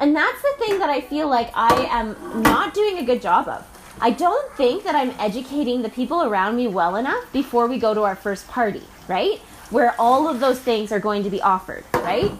[0.00, 3.48] And that's the thing that I feel like I am not doing a good job
[3.48, 3.66] of.
[4.00, 7.94] I don't think that I'm educating the people around me well enough before we go
[7.94, 9.38] to our first party, right?
[9.70, 12.30] Where all of those things are going to be offered, right?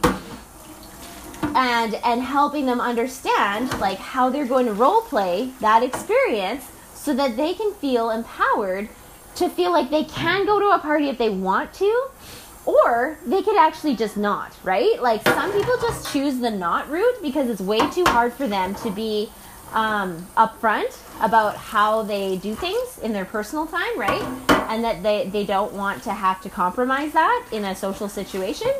[1.57, 7.13] And and helping them understand like how they're going to role play that experience so
[7.15, 8.89] that they can feel empowered
[9.35, 12.09] to feel like they can go to a party if they want to
[12.69, 15.01] or they could actually just not, right?
[15.01, 18.75] Like some people just choose the not route because it's way too hard for them
[18.77, 19.31] to be
[19.73, 24.23] um, upfront about how they do things in their personal time, right?
[24.69, 28.71] And that they, they don't want to have to compromise that in a social situation.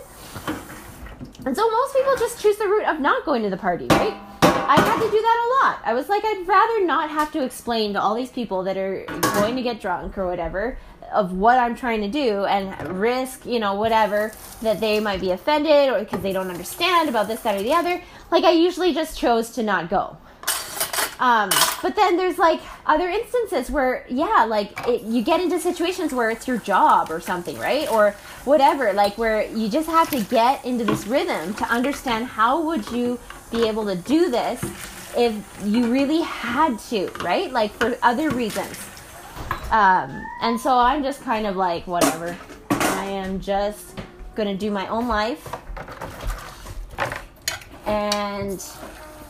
[1.47, 4.15] And so most people just choose the route of not going to the party, right?
[4.43, 5.81] I had to do that a lot.
[5.83, 9.07] I was like, I'd rather not have to explain to all these people that are
[9.07, 10.77] going to get drunk or whatever
[11.13, 15.31] of what I'm trying to do and risk, you know, whatever that they might be
[15.31, 18.03] offended or because they don't understand about this, that, or the other.
[18.31, 20.17] Like, I usually just chose to not go.
[21.21, 21.51] Um,
[21.83, 26.31] but then there's like other instances where, yeah, like it, you get into situations where
[26.31, 27.91] it's your job or something, right?
[27.91, 28.13] Or
[28.45, 32.91] whatever, like where you just have to get into this rhythm to understand how would
[32.93, 33.19] you
[33.51, 34.63] be able to do this
[35.17, 37.51] if you really had to, right?
[37.51, 38.79] Like for other reasons.
[39.71, 42.37] Um, and so I'm just kind of like, whatever.
[42.71, 43.99] I am just
[44.35, 45.47] gonna do my own life.
[47.87, 48.61] And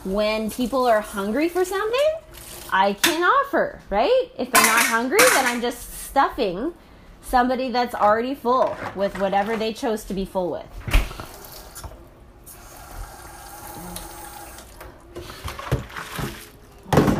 [0.05, 2.09] when people are hungry for something,
[2.71, 4.31] I can offer, right?
[4.37, 6.73] If they're not hungry, then I'm just stuffing
[7.21, 11.08] somebody that's already full with whatever they chose to be full with.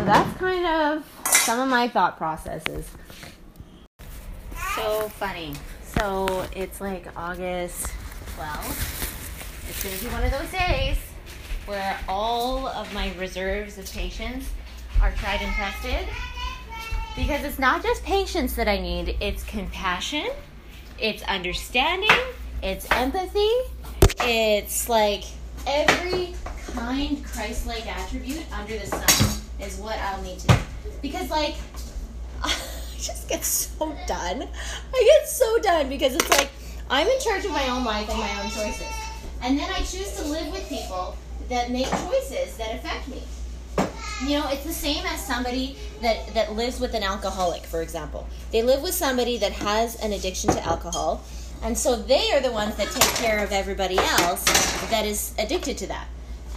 [0.09, 2.89] That's kind of some of my thought processes
[4.79, 5.53] so funny.
[5.83, 7.87] So it's like August
[8.37, 9.69] 12th.
[9.69, 10.97] It's going to be one of those days
[11.65, 14.49] where all of my reserves of patience
[15.01, 16.07] are tried and tested.
[17.15, 20.29] Because it's not just patience that I need, it's compassion,
[20.97, 22.09] it's understanding,
[22.63, 23.51] it's empathy,
[24.21, 25.23] it's like
[25.67, 26.33] every
[26.73, 30.55] kind Christ like attribute under the sun is what I'll need to do.
[31.01, 31.55] Because, like,
[32.43, 32.51] I
[32.97, 34.47] just get so done.
[34.93, 36.49] I get so done because it's like
[36.89, 38.87] I'm in charge of my own life and my own choices.
[39.41, 41.15] And then I choose to live with people
[41.49, 43.21] that make choices that affect me.
[44.25, 48.27] You know, it's the same as somebody that, that lives with an alcoholic, for example.
[48.51, 51.23] They live with somebody that has an addiction to alcohol,
[51.63, 54.43] and so they are the ones that take care of everybody else
[54.89, 56.07] that is addicted to that.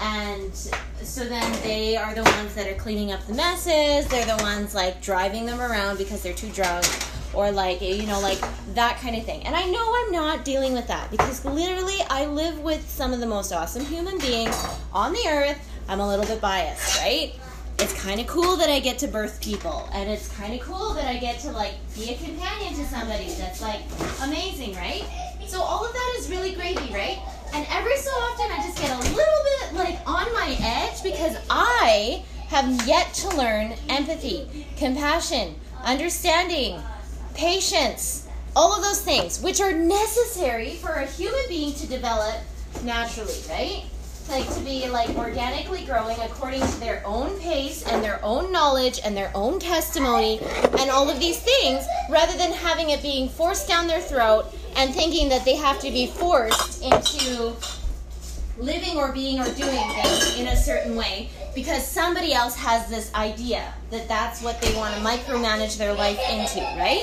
[0.02, 4.42] And so then they are the ones that are cleaning up the messes, they're the
[4.42, 6.84] ones like driving them around because they're too drunk
[7.32, 8.40] or like you know like
[8.74, 9.46] that kind of thing.
[9.46, 13.20] And i know i'm not dealing with that because literally i live with some of
[13.20, 15.58] the most awesome human beings on the earth.
[15.88, 17.34] I'm a little bit biased right?
[17.78, 20.94] It's kind of cool that i get to birth people and it's kind of cool
[20.94, 23.82] that i get to like be a companion to somebody that's like
[24.22, 25.04] amazing right?
[25.46, 27.18] So all of that is really gravy right
[27.52, 31.36] and every so often i just get a little bit like on my edge because
[31.50, 36.80] i have yet to learn empathy compassion understanding
[37.34, 42.36] patience, all of those things, which are necessary for a human being to develop
[42.82, 43.84] naturally, right?
[44.28, 49.00] Like to be like organically growing according to their own pace and their own knowledge
[49.04, 50.38] and their own testimony
[50.78, 54.46] and all of these things, rather than having it being forced down their throat
[54.76, 57.54] and thinking that they have to be forced into
[58.58, 63.12] living or being or doing things in a certain way because somebody else has this
[63.14, 67.02] idea that that's what they want to micromanage their life into, right?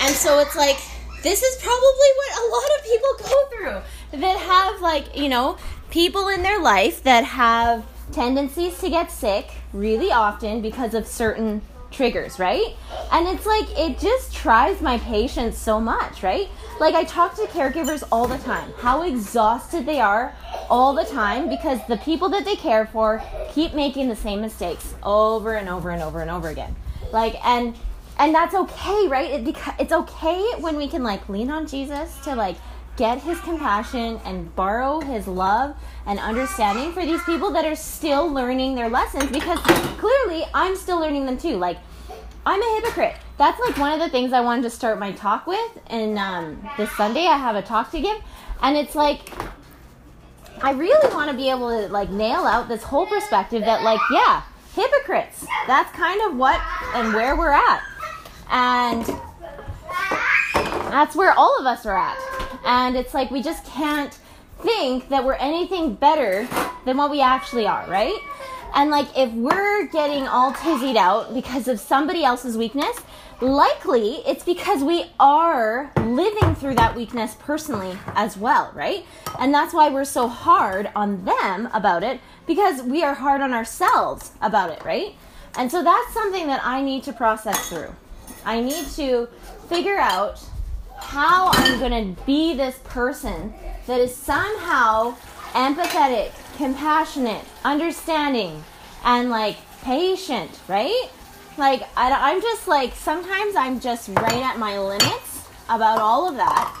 [0.00, 0.78] And so it's like,
[1.22, 3.82] this is probably what a lot of people go
[4.12, 5.56] through that have, like, you know,
[5.90, 11.62] people in their life that have tendencies to get sick really often because of certain
[11.90, 12.76] triggers, right?
[13.12, 16.48] And it's like, it just tries my patience so much, right?
[16.80, 20.34] Like, I talk to caregivers all the time, how exhausted they are
[20.68, 23.22] all the time because the people that they care for
[23.52, 26.74] keep making the same mistakes over and over and over and over again.
[27.12, 27.76] Like, and
[28.18, 29.30] and that's okay, right?
[29.30, 32.56] It, it's okay when we can like lean on Jesus to like
[32.96, 35.76] get his compassion and borrow his love
[36.06, 39.58] and understanding for these people that are still learning their lessons because
[39.98, 41.56] clearly I'm still learning them too.
[41.56, 41.78] Like,
[42.46, 43.16] I'm a hypocrite.
[43.38, 45.78] That's like one of the things I wanted to start my talk with.
[45.88, 48.18] And um, this Sunday, I have a talk to give.
[48.62, 49.30] And it's like,
[50.62, 54.00] I really want to be able to like nail out this whole perspective that, like,
[54.10, 54.42] yeah,
[54.74, 55.44] hypocrites.
[55.66, 56.60] That's kind of what
[56.94, 57.82] and where we're at.
[58.48, 59.04] And
[60.90, 62.18] that's where all of us are at.
[62.64, 64.18] And it's like we just can't
[64.60, 66.48] think that we're anything better
[66.84, 68.18] than what we actually are, right?
[68.74, 72.96] And like if we're getting all tizzied out because of somebody else's weakness,
[73.40, 79.04] likely it's because we are living through that weakness personally as well, right?
[79.38, 83.52] And that's why we're so hard on them about it because we are hard on
[83.52, 85.14] ourselves about it, right?
[85.58, 87.94] And so that's something that I need to process through.
[88.44, 89.28] I need to
[89.68, 90.42] figure out
[90.98, 93.52] how I'm to be this person
[93.86, 95.16] that is somehow
[95.52, 98.62] empathetic, compassionate, understanding,
[99.04, 101.08] and like patient, right?
[101.56, 106.36] Like, I, am just like, sometimes I'm just right at my limits about all of
[106.36, 106.76] that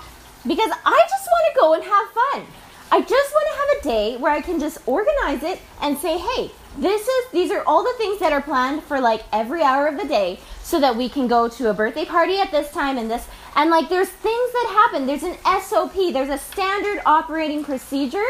[0.46, 2.46] because I just want to go and have fun.
[2.92, 6.18] I just want to have a day where I can just organize it and say,
[6.18, 9.86] hey, this is these are all the things that are planned for like every hour
[9.86, 12.98] of the day so that we can go to a birthday party at this time
[12.98, 13.26] and this
[13.56, 15.06] and like there's things that happen.
[15.06, 18.24] There's an sop there's a standard operating procedure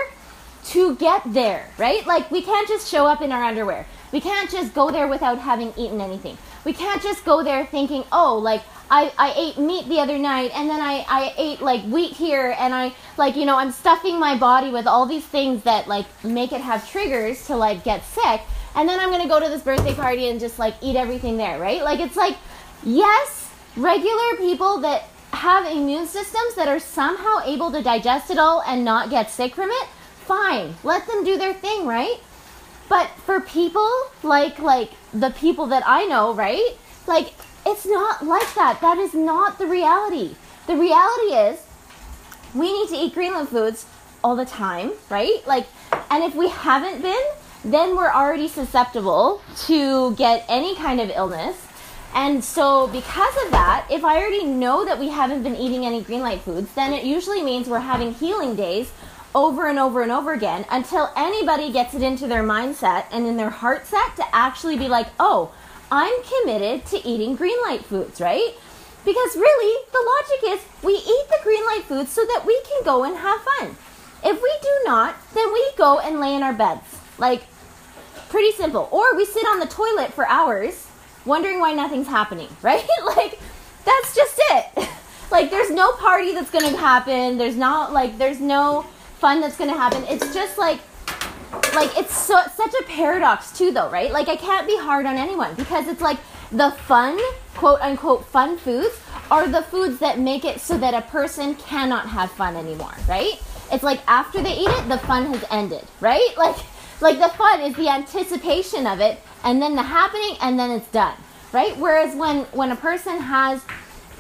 [0.67, 2.07] to get there right?
[2.07, 3.87] Like we can't just show up in our underwear.
[4.13, 6.39] We can't just go there without having eaten anything.
[6.65, 10.53] We can't just go there thinking oh like I, I ate meat the other night
[10.55, 14.21] and then I, I ate like wheat here and I like you know I'm stuffing
[14.21, 18.05] my body with all these things that like make it have triggers to like get
[18.05, 18.43] sick
[18.77, 21.59] and then I'm gonna go to this birthday party and just like eat everything there,
[21.59, 21.83] right?
[21.83, 22.37] Like it's like
[22.85, 28.63] yes, regular people that have immune systems that are somehow able to digest it all
[28.67, 29.89] and not get sick from it,
[30.25, 30.75] fine.
[30.83, 32.19] Let them do their thing, right?
[32.89, 33.91] But for people
[34.23, 36.77] like like the people that I know, right?
[37.07, 37.35] Like
[37.67, 38.81] it's not like that.
[38.81, 40.37] That is not the reality.
[40.67, 41.61] The reality is
[42.55, 43.87] we need to eat green light foods
[44.23, 45.47] all the time, right?
[45.47, 45.67] Like,
[46.11, 47.25] and if we haven't been,
[47.65, 51.66] then we're already susceptible to get any kind of illness.
[52.17, 56.01] And so, because of that, if I already know that we haven't been eating any
[56.01, 58.91] green light foods, then it usually means we're having healing days
[59.35, 63.37] over and over and over again until anybody gets it into their mindset and in
[63.37, 65.53] their heart set to actually be like, oh,
[65.93, 68.55] I'm committed to eating green light foods, right?
[69.05, 72.83] Because really, the logic is we eat the green light foods so that we can
[72.83, 73.77] go and have fun.
[74.25, 76.99] If we do not, then we go and lay in our beds.
[77.19, 77.43] Like,
[78.31, 78.89] pretty simple.
[78.91, 80.86] Or we sit on the toilet for hours
[81.27, 82.87] wondering why nothing's happening, right?
[83.05, 83.39] like,
[83.85, 84.89] that's just it.
[85.31, 87.39] like, there's no party that's gonna happen.
[87.39, 88.83] There's not, like, there's no
[89.19, 90.05] fun that's gonna happen.
[90.05, 90.81] It's just like,
[91.75, 95.17] like it's so, such a paradox too though right like i can't be hard on
[95.17, 96.19] anyone because it's like
[96.53, 97.19] the fun
[97.55, 98.99] quote unquote fun foods
[99.31, 103.41] are the foods that make it so that a person cannot have fun anymore right
[103.73, 106.57] it's like after they eat it the fun has ended right like
[107.01, 110.89] like the fun is the anticipation of it and then the happening and then it's
[110.89, 111.17] done
[111.53, 111.77] right?
[111.79, 113.63] Whereas when when a person has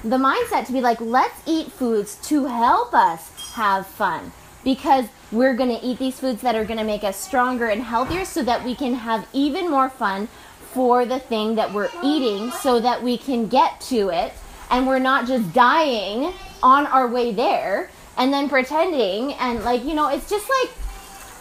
[0.03, 4.33] the mindset to be like let's eat foods to help us have fun
[4.64, 7.83] because we're going to eat these foods that are going to make us stronger and
[7.83, 10.29] healthier so that we can have even more fun
[10.72, 14.33] for the thing that we're eating so that we can get to it
[14.70, 19.95] and we're not just dying on our way there and then pretending and like you
[19.95, 20.70] know it's just like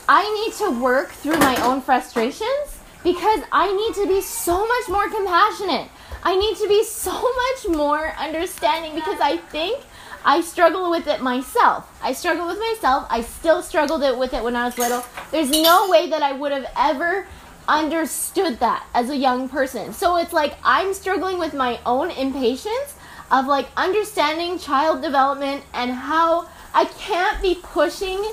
[0.07, 4.89] I need to work through my own frustrations because I need to be so much
[4.89, 5.89] more compassionate.
[6.23, 9.83] I need to be so much more understanding because I think
[10.23, 11.89] I struggle with it myself.
[12.03, 13.07] I struggle with myself.
[13.09, 15.03] I still struggled with it when I was little.
[15.31, 17.27] There's no way that I would have ever
[17.67, 19.91] understood that as a young person.
[19.93, 22.93] So it's like I'm struggling with my own impatience
[23.31, 28.23] of like understanding child development and how I can't be pushing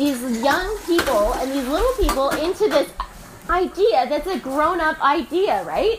[0.00, 2.90] these young people and these little people into this
[3.48, 5.98] idea that's a grown up idea, right?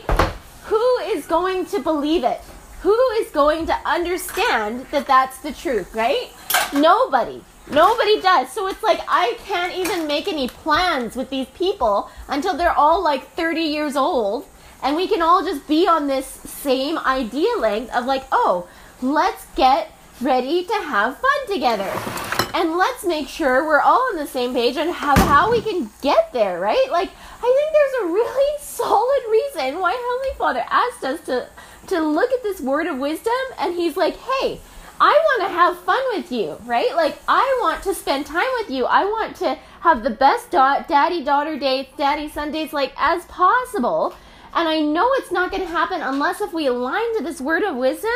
[0.64, 2.40] Who is going to believe it?
[2.82, 6.30] who is going to understand that that's the truth, right?
[6.72, 7.40] Nobody.
[7.70, 8.50] Nobody does.
[8.50, 13.02] So it's like I can't even make any plans with these people until they're all
[13.02, 14.46] like 30 years old.
[14.82, 18.66] And we can all just be on this same idea length of like, oh,
[19.00, 22.41] let's get ready to have fun together.
[22.54, 25.90] And let's make sure we're all on the same page on how, how we can
[26.02, 26.88] get there, right?
[26.90, 31.48] Like, I think there's a really solid reason why Heavenly Father asked us to
[31.88, 34.60] to look at this word of wisdom and he's like, hey,
[35.00, 36.94] I want to have fun with you, right?
[36.94, 38.84] Like, I want to spend time with you.
[38.84, 43.24] I want to have the best da- daddy daughter dates, daddy son dates, like, as
[43.24, 44.14] possible.
[44.54, 47.64] And I know it's not going to happen unless if we align to this word
[47.64, 48.10] of wisdom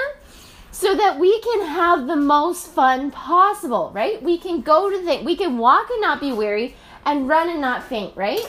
[0.77, 4.22] so that we can have the most fun possible, right?
[4.22, 7.62] We can go to the, we can walk and not be weary and run and
[7.62, 8.47] not faint, right?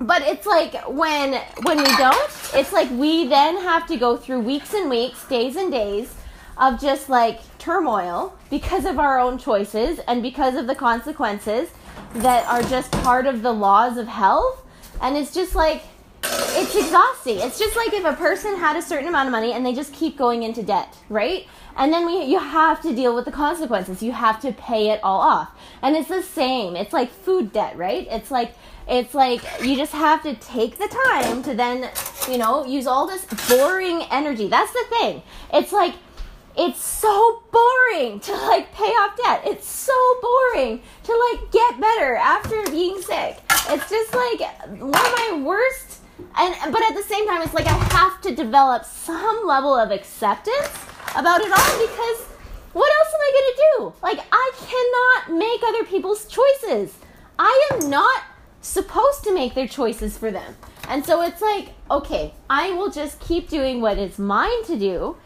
[0.00, 4.40] but it's like when when we don't it's like we then have to go through
[4.40, 6.12] weeks and weeks days and days
[6.58, 11.68] of just like turmoil because of our own choices and because of the consequences
[12.14, 14.66] that are just part of the laws of health
[15.00, 15.82] and it's just like
[16.56, 19.64] it's exhausting it's just like if a person had a certain amount of money and
[19.64, 21.46] they just keep going into debt right
[21.76, 25.00] and then we you have to deal with the consequences you have to pay it
[25.02, 25.50] all off
[25.82, 28.54] and it's the same it's like food debt right it's like
[28.86, 31.90] it's like you just have to take the time to then,
[32.28, 34.48] you know, use all this boring energy.
[34.48, 35.22] That's the thing.
[35.52, 35.94] It's like
[36.56, 39.42] it's so boring to like pay off debt.
[39.46, 43.38] It's so boring to like get better after being sick.
[43.70, 44.40] It's just like
[44.78, 45.93] one of my worst
[46.36, 49.90] and but at the same time it's like I have to develop some level of
[49.90, 50.70] acceptance
[51.16, 52.26] about it all because
[52.72, 53.92] what else am I going to do?
[54.02, 56.94] Like I cannot make other people's choices.
[57.38, 58.22] I am not
[58.60, 60.56] supposed to make their choices for them.
[60.88, 65.16] And so it's like, okay, I will just keep doing what is mine to do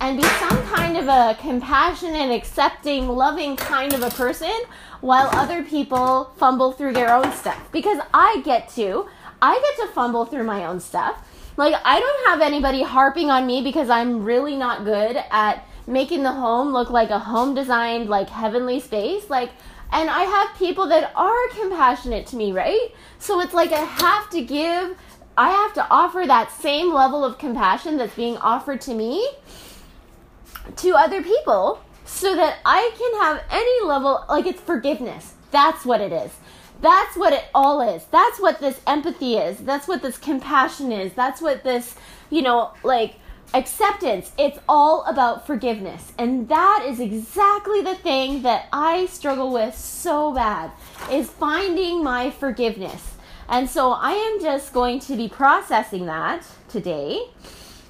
[0.00, 4.52] and be some kind of a compassionate, accepting, loving kind of a person
[5.00, 7.70] while other people fumble through their own stuff.
[7.70, 9.08] Because I get to,
[9.42, 11.26] I get to fumble through my own stuff.
[11.56, 16.22] Like, I don't have anybody harping on me because I'm really not good at making
[16.22, 19.28] the home look like a home designed, like heavenly space.
[19.28, 19.50] Like,
[19.92, 22.94] and I have people that are compassionate to me, right?
[23.18, 24.96] So it's like I have to give,
[25.36, 29.28] I have to offer that same level of compassion that's being offered to me
[30.76, 35.34] to other people so that I can have any level, like it's forgiveness.
[35.50, 36.30] That's what it is.
[36.80, 38.04] That's what it all is.
[38.10, 39.58] That's what this empathy is.
[39.58, 41.12] That's what this compassion is.
[41.12, 41.94] That's what this,
[42.30, 43.16] you know, like
[43.52, 49.74] acceptance it's all about forgiveness and that is exactly the thing that i struggle with
[49.74, 50.70] so bad
[51.10, 53.14] is finding my forgiveness
[53.48, 57.20] and so i am just going to be processing that today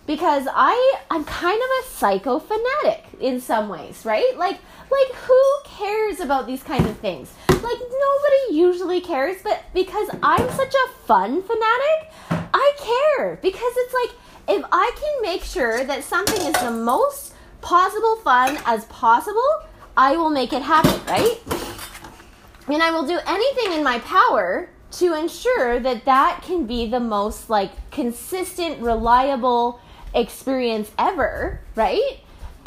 [0.07, 4.59] because i i'm kind of a psycho fanatic in some ways right like
[4.91, 10.51] like who cares about these kinds of things like nobody usually cares but because i'm
[10.51, 12.11] such a fun fanatic
[12.53, 12.73] I
[13.17, 18.17] care because it's like if I can make sure that something is the most possible
[18.17, 19.63] fun as possible,
[19.97, 21.39] I will make it happen, right?
[22.67, 27.01] And I will do anything in my power to ensure that that can be the
[27.01, 29.81] most like consistent, reliable
[30.15, 32.21] experience ever, right?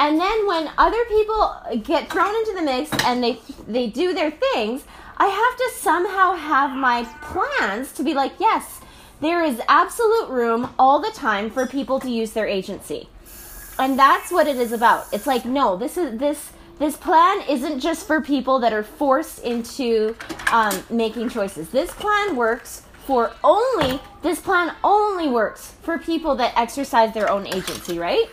[0.04, 3.40] And then when other people get thrown into the mix and they
[3.70, 4.84] they do their things,
[5.16, 8.82] I have to somehow have my plans to be like, yes,
[9.22, 13.08] there is absolute room all the time for people to use their agency.
[13.80, 15.06] And that's what it is about.
[15.14, 19.40] It's like, no, this is this this plan isn't just for people that are forced
[19.40, 20.18] into
[20.52, 21.70] um, making choices.
[21.70, 27.48] This plan works for only this plan only works for people that exercise their own
[27.48, 28.26] agency, right?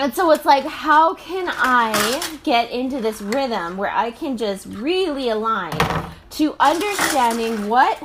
[0.00, 4.64] And so it's like, how can I get into this rhythm where I can just
[4.64, 5.76] really align
[6.30, 8.02] to understanding what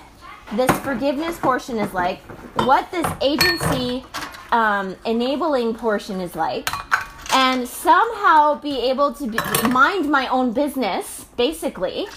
[0.52, 2.20] this forgiveness portion is like,
[2.66, 4.04] what this agency
[4.52, 6.70] um, enabling portion is like,
[7.34, 9.40] and somehow be able to be,
[9.70, 12.08] mind my own business, basically,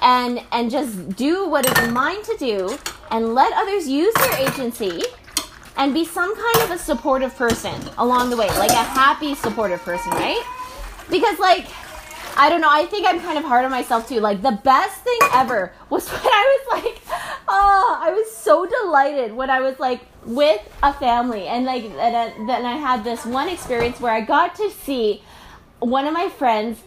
[0.00, 2.78] and and just do what is mine to do,
[3.10, 5.02] and let others use their agency
[5.76, 9.80] and be some kind of a supportive person along the way, like a happy supportive
[9.82, 10.42] person, right?
[11.10, 11.66] Because like
[12.38, 14.20] I don't know, I think I'm kind of hard on myself too.
[14.20, 17.02] Like the best thing ever was when I was like,
[17.48, 22.48] oh, I was so delighted when I was like with a family and like and
[22.48, 25.22] then I had this one experience where I got to see
[25.78, 26.80] one of my friends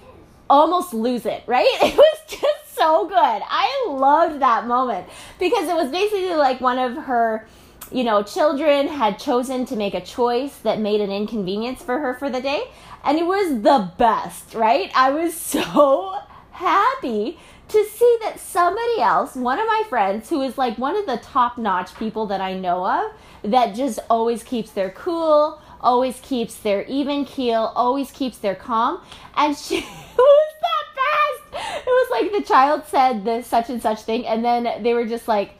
[0.49, 1.67] almost lose it, right?
[1.81, 3.15] It was just so good.
[3.15, 5.07] I loved that moment
[5.39, 7.47] because it was basically like one of her
[7.91, 12.13] you know, children had chosen to make a choice that made an inconvenience for her
[12.13, 12.63] for the day.
[13.03, 14.91] And it was the best, right?
[14.95, 16.19] I was so
[16.51, 21.05] happy to see that somebody else, one of my friends, who is like one of
[21.05, 23.11] the top notch people that I know of,
[23.51, 29.01] that just always keeps their cool, always keeps their even keel, always keeps their calm.
[29.35, 31.85] And she was that fast.
[31.85, 35.05] It was like the child said this such and such thing, and then they were
[35.05, 35.51] just like,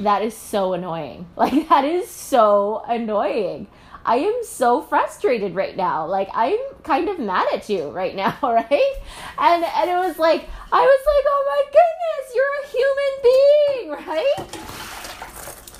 [0.00, 1.26] that is so annoying.
[1.36, 3.68] Like, that is so annoying.
[4.04, 6.06] I am so frustrated right now.
[6.06, 8.94] Like, I'm kind of mad at you right now, right?
[9.38, 13.90] And, and it was like, I was like, oh my goodness, you're a human being,
[14.08, 14.68] right?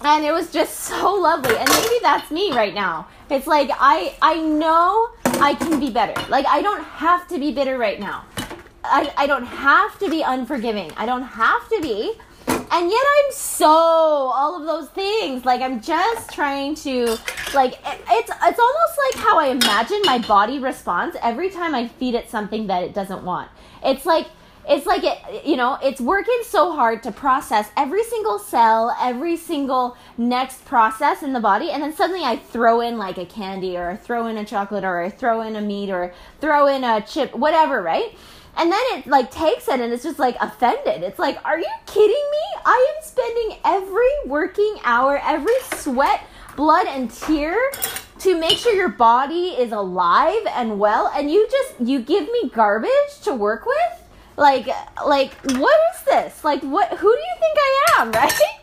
[0.04, 1.56] And it was just so lovely.
[1.56, 3.08] And maybe that's me right now.
[3.30, 5.08] It's like, I, I know
[5.40, 6.14] I can be better.
[6.28, 8.24] Like, I don't have to be bitter right now.
[8.84, 10.92] I, I don't have to be unforgiving.
[10.96, 12.14] I don't have to be
[12.70, 15.44] and yet I'm so all of those things.
[15.44, 17.16] Like I'm just trying to
[17.54, 21.88] like it, it's it's almost like how I imagine my body responds every time I
[21.88, 23.50] feed it something that it doesn't want.
[23.82, 24.26] It's like
[24.68, 29.36] it's like it you know it's working so hard to process every single cell every
[29.36, 33.76] single next process in the body and then suddenly i throw in like a candy
[33.78, 36.84] or I throw in a chocolate or i throw in a meat or throw in
[36.84, 38.14] a chip whatever right
[38.58, 41.04] and then it like takes it and it's just like offended.
[41.04, 42.60] It's like, are you kidding me?
[42.66, 47.56] I am spending every working hour, every sweat, blood, and tear
[48.18, 52.50] to make sure your body is alive and well, and you just you give me
[52.52, 54.02] garbage to work with?
[54.36, 54.66] Like
[55.06, 56.42] like what is this?
[56.42, 58.58] Like what who do you think I am, right?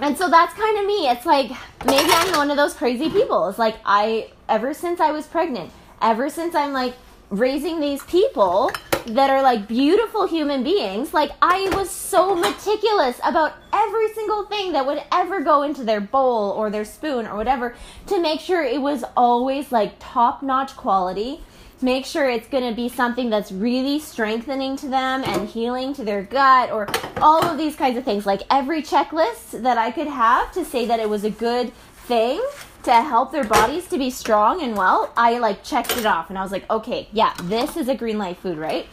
[0.00, 1.08] And so that's kind of me.
[1.08, 1.50] It's like
[1.84, 3.48] maybe I'm one of those crazy people.
[3.48, 6.94] It's like I ever since I was pregnant, ever since I'm like
[7.30, 8.70] raising these people
[9.06, 11.14] that are like beautiful human beings.
[11.14, 16.00] Like, I was so meticulous about every single thing that would ever go into their
[16.00, 17.74] bowl or their spoon or whatever
[18.06, 21.40] to make sure it was always like top notch quality.
[21.82, 26.04] Make sure it's going to be something that's really strengthening to them and healing to
[26.04, 28.24] their gut or all of these kinds of things.
[28.24, 31.72] Like every checklist that I could have to say that it was a good
[32.06, 32.40] thing
[32.86, 36.38] to help their bodies to be strong and well, I like checked it off and
[36.38, 38.86] I was like, okay, yeah, this is a green light food, right?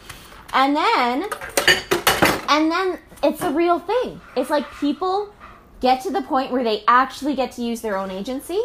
[0.52, 1.26] And then,
[2.48, 4.20] and then it's a real thing.
[4.36, 5.32] It's like people
[5.80, 8.60] get to the point where they actually get to use their own agency.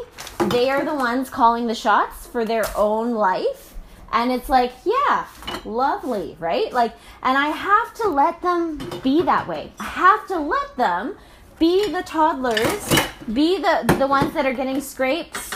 [0.47, 3.75] They are the ones calling the shots for their own life.
[4.11, 5.27] And it's like, yeah,
[5.63, 6.73] lovely, right?
[6.73, 9.73] Like, and I have to let them be that way.
[9.79, 11.17] I have to let them
[11.59, 12.89] be the toddlers,
[13.33, 15.51] be the the ones that are getting scrapes,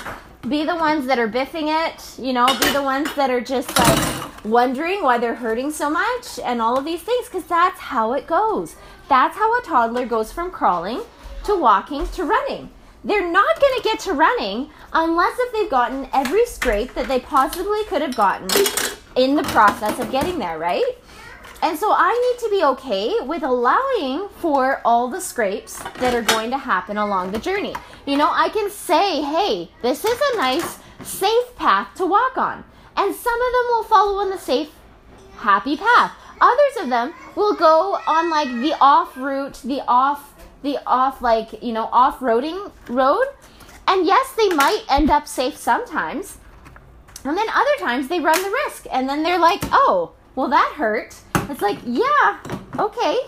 [0.47, 3.77] be the ones that are biffing it, you know, be the ones that are just
[3.79, 8.11] like wondering why they're hurting so much and all of these things cuz that's how
[8.13, 8.75] it goes.
[9.07, 11.01] That's how a toddler goes from crawling
[11.45, 12.69] to walking to running.
[13.05, 17.19] They're not going to get to running unless if they've gotten every scrape that they
[17.19, 18.47] possibly could have gotten
[19.17, 20.97] in the process of getting there, right?
[21.63, 26.21] And so I need to be okay with allowing for all the scrapes that are
[26.21, 27.73] going to happen along the journey.
[28.05, 32.65] You know, I can say, hey, this is a nice, safe path to walk on.
[32.97, 34.71] And some of them will follow on the safe,
[35.37, 36.11] happy path.
[36.41, 40.33] Others of them will go on like the off route, the off,
[40.63, 43.27] the off, like, you know, off roading road.
[43.87, 46.39] And yes, they might end up safe sometimes.
[47.23, 48.85] And then other times they run the risk.
[48.91, 52.39] And then they're like, oh, well, that hurt it's like, yeah,
[52.79, 53.19] okay.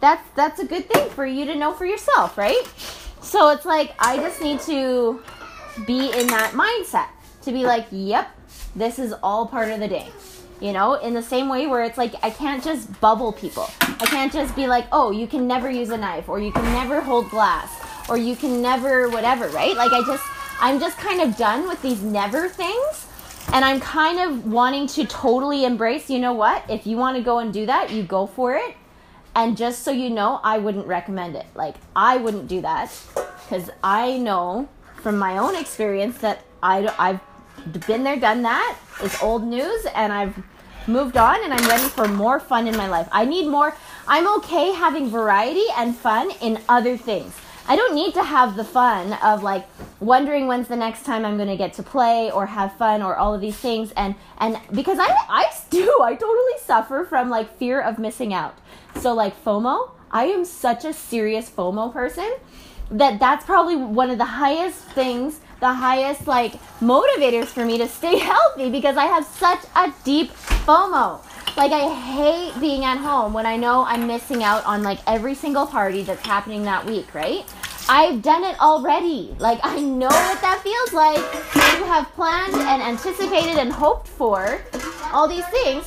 [0.00, 2.62] That's that's a good thing for you to know for yourself, right?
[3.20, 5.22] So it's like I just need to
[5.86, 7.08] be in that mindset
[7.42, 8.30] to be like, yep,
[8.74, 10.08] this is all part of the day.
[10.60, 13.68] You know, in the same way where it's like I can't just bubble people.
[13.80, 16.64] I can't just be like, "Oh, you can never use a knife or you can
[16.72, 17.70] never hold glass
[18.08, 19.76] or you can never whatever," right?
[19.76, 20.24] Like I just
[20.60, 23.06] I'm just kind of done with these never things
[23.52, 26.64] and I'm kind of wanting to totally embrace, you know what?
[26.70, 28.76] If you want to go and do that, you go for it.
[29.34, 31.46] And just so you know, I wouldn't recommend it.
[31.54, 37.86] Like, I wouldn't do that because I know from my own experience that I, I've
[37.86, 38.78] been there, done that.
[39.00, 40.36] It's old news, and I've
[40.86, 43.08] moved on, and I'm ready for more fun in my life.
[43.10, 43.74] I need more.
[44.06, 47.34] I'm okay having variety and fun in other things.
[47.68, 49.66] I don't need to have the fun of like
[50.00, 53.16] wondering when's the next time I'm going to get to play or have fun or
[53.16, 57.56] all of these things and and because I I do I totally suffer from like
[57.58, 58.56] fear of missing out.
[59.00, 62.30] So like FOMO, I am such a serious FOMO person
[62.90, 67.88] that that's probably one of the highest things, the highest like motivators for me to
[67.88, 70.30] stay healthy because I have such a deep
[70.66, 71.20] FOMO.
[71.54, 75.34] Like I hate being at home when I know I'm missing out on like every
[75.34, 77.44] single party that's happening that week, right?
[77.90, 79.36] I've done it already.
[79.38, 81.18] Like I know what that feels like.
[81.78, 84.62] You have planned and anticipated and hoped for
[85.12, 85.84] all these things.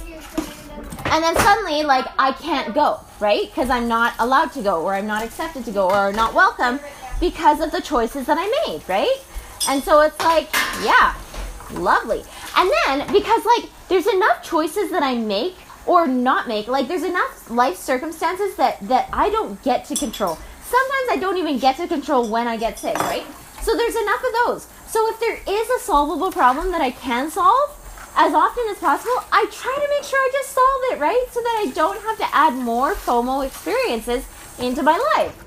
[1.05, 3.51] And then suddenly like I can't go, right?
[3.55, 6.80] Cuz I'm not allowed to go or I'm not accepted to go or not welcome
[7.20, 9.18] because of the choices that I made, right?
[9.68, 10.47] And so it's like,
[10.84, 11.16] yeah,
[11.72, 12.24] lovely.
[12.55, 15.55] And then because like there's enough choices that I make
[15.86, 16.67] or not make.
[16.67, 20.38] Like there's enough life circumstances that that I don't get to control.
[20.63, 23.25] Sometimes I don't even get to control when I get sick, right?
[23.61, 24.67] So there's enough of those.
[24.88, 27.71] So if there is a solvable problem that I can solve
[28.17, 31.25] as often as possible, I try to make sure I just solve it, right?
[31.31, 34.25] So that I don't have to add more FOMO experiences
[34.59, 35.43] into my life.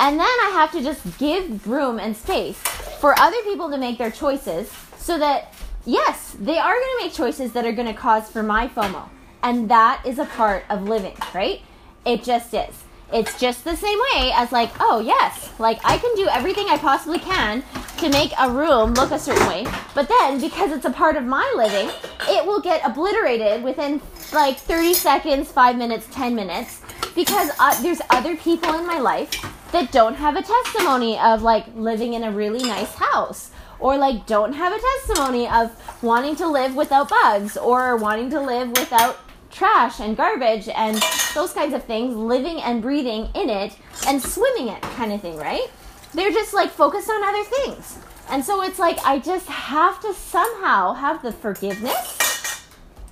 [0.00, 2.58] And then I have to just give room and space
[3.00, 5.54] for other people to make their choices so that
[5.86, 9.08] yes, they are going to make choices that are going to cause for my FOMO.
[9.42, 11.60] And that is a part of living, right?
[12.04, 12.84] It just is.
[13.12, 16.78] It's just the same way as like, oh yes, like I can do everything I
[16.78, 17.64] possibly can
[17.98, 21.24] to make a room look a certain way, but then because it's a part of
[21.24, 21.90] my living,
[22.28, 24.00] it will get obliterated within
[24.32, 26.80] like 30 seconds, 5 minutes, 10 minutes
[27.14, 31.64] because uh, there's other people in my life that don't have a testimony of like
[31.74, 33.50] living in a really nice house
[33.80, 35.70] or like don't have a testimony of
[36.02, 39.18] wanting to live without bugs or wanting to live without
[39.50, 41.02] trash and garbage and
[41.34, 43.76] those kinds of things, living and breathing in it
[44.06, 45.68] and swimming it kind of thing, right?
[46.14, 47.98] They're just like focused on other things.
[48.28, 52.66] And so it's like I just have to somehow have the forgiveness,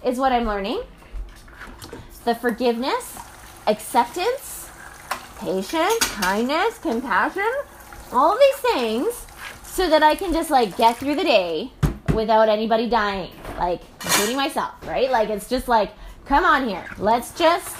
[0.04, 0.82] is what I'm learning.
[2.24, 3.18] The forgiveness,
[3.66, 4.70] acceptance,
[5.38, 7.50] patience, kindness, compassion,
[8.12, 9.26] all these things
[9.78, 11.70] so that I can just like get through the day
[12.12, 15.08] without anybody dying, like including myself, right?
[15.08, 15.92] Like it's just like,
[16.26, 17.76] come on here, let's just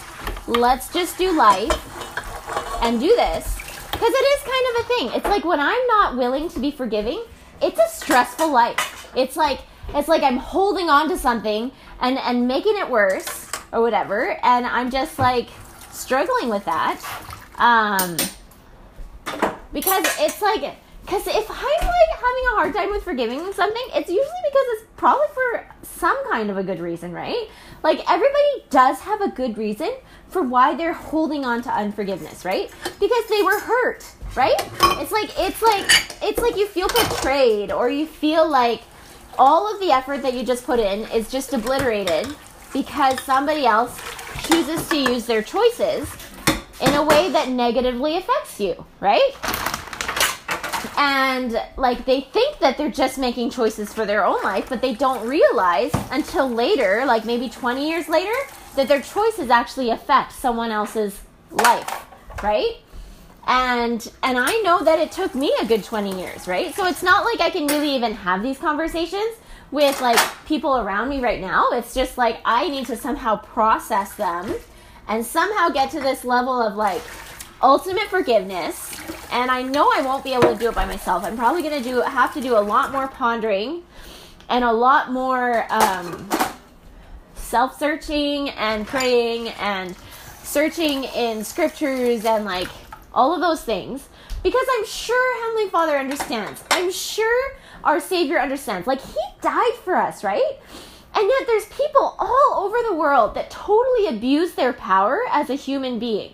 [0.47, 1.75] let's just do life
[2.85, 3.53] and do this
[3.91, 5.19] because it is kind of a thing.
[5.19, 7.21] It's like when I'm not willing to be forgiving,
[7.61, 9.11] it's a stressful life.
[9.17, 9.59] It's like
[9.93, 14.65] it's like I'm holding on to something and and making it worse or whatever, and
[14.67, 15.49] I'm just like
[15.91, 17.03] struggling with that.
[17.57, 18.17] Um,
[19.73, 20.77] because it's like
[21.09, 24.85] because if I'm like having a hard time with forgiving something, it's usually because it's
[24.99, 27.49] probably for some kind of a good reason, right?
[27.83, 29.91] Like everybody does have a good reason
[30.29, 32.71] for why they're holding on to unforgiveness, right?
[33.01, 34.05] Because they were hurt,
[34.37, 34.61] right?
[35.01, 35.87] It's like it's like
[36.23, 38.83] it's like you feel betrayed or you feel like
[39.39, 42.29] all of the effort that you just put in is just obliterated
[42.75, 43.99] because somebody else
[44.47, 46.07] chooses to use their choices
[46.83, 49.33] in a way that negatively affects you, right?
[50.97, 54.95] And like they think that they're just making choices for their own life but they
[54.95, 58.35] don't realize until later like maybe 20 years later
[58.77, 61.21] that their choices actually affect someone else's
[61.51, 62.07] life
[62.43, 62.77] right
[63.47, 67.03] and and i know that it took me a good 20 years right so it's
[67.03, 69.37] not like i can really even have these conversations
[69.71, 71.71] with like people around me right now.
[71.73, 74.55] It's just like I need to somehow process them
[75.07, 77.03] and somehow get to this level of like
[77.63, 78.95] ultimate forgiveness.
[79.31, 81.25] And I know I won't be able to do it by myself.
[81.25, 83.83] I'm probably going to do have to do a lot more pondering
[84.49, 86.29] and a lot more um,
[87.35, 89.95] self-searching and praying and
[90.43, 92.69] searching in scriptures and like
[93.13, 94.09] all of those things
[94.43, 96.65] because I'm sure Heavenly Father understands.
[96.71, 97.55] I'm sure
[97.85, 98.87] our Savior understands.
[98.87, 100.57] Like, He died for us, right?
[101.15, 105.55] And yet, there's people all over the world that totally abuse their power as a
[105.55, 106.33] human being.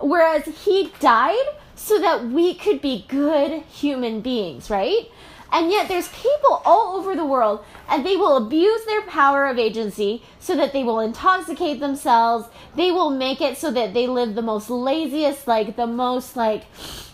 [0.00, 1.36] Whereas He died
[1.74, 5.10] so that we could be good human beings, right?
[5.52, 9.58] And yet, there's people all over the world, and they will abuse their power of
[9.58, 12.48] agency so that they will intoxicate themselves.
[12.76, 16.66] They will make it so that they live the most laziest, like the most like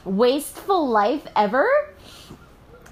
[0.05, 1.67] wasteful life ever,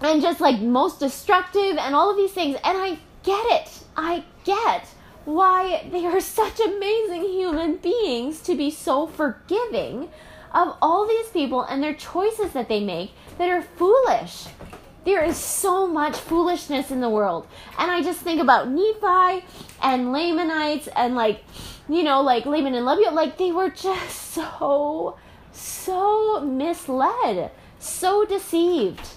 [0.01, 2.57] and just like most destructive, and all of these things.
[2.65, 3.85] And I get it.
[3.97, 4.89] I get
[5.25, 10.09] why they are such amazing human beings to be so forgiving
[10.53, 14.47] of all these people and their choices that they make that are foolish
[15.05, 17.47] there is so much foolishness in the world.
[17.79, 19.45] And I just think about Nephi
[19.83, 21.45] and Lamanites and like,
[21.89, 25.17] you know, like Laman and Lemuel, like they were just so,
[25.53, 29.09] so misled, so deceived.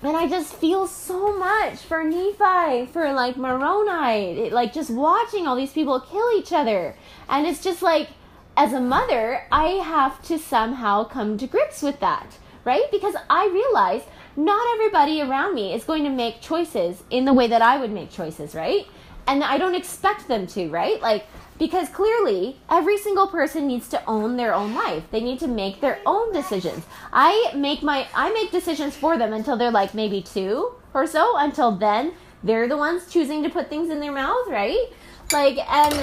[0.00, 5.46] And I just feel so much for Nephi, for like Moroni, it, like just watching
[5.46, 6.94] all these people kill each other.
[7.28, 8.08] And it's just like,
[8.56, 12.84] as a mother, I have to somehow come to grips with that, right?
[12.92, 14.02] Because I realize
[14.36, 17.90] not everybody around me is going to make choices in the way that I would
[17.90, 18.86] make choices, right?
[19.26, 21.00] And I don't expect them to, right?
[21.02, 21.26] Like,
[21.58, 25.04] because clearly every single person needs to own their own life.
[25.10, 26.84] They need to make their own decisions.
[27.12, 31.36] I make my I make decisions for them until they're like maybe 2 or so.
[31.36, 34.86] Until then, they're the ones choosing to put things in their mouth, right?
[35.32, 35.94] like and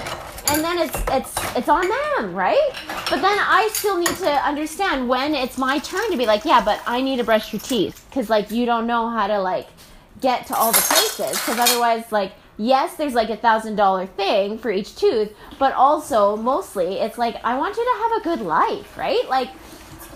[0.50, 2.72] and then it's it's it's on them right
[3.10, 6.64] but then i still need to understand when it's my turn to be like yeah
[6.64, 9.68] but i need to brush your teeth because like you don't know how to like
[10.22, 14.58] get to all the places because otherwise like yes there's like a thousand dollar thing
[14.58, 18.46] for each tooth but also mostly it's like i want you to have a good
[18.46, 19.50] life right like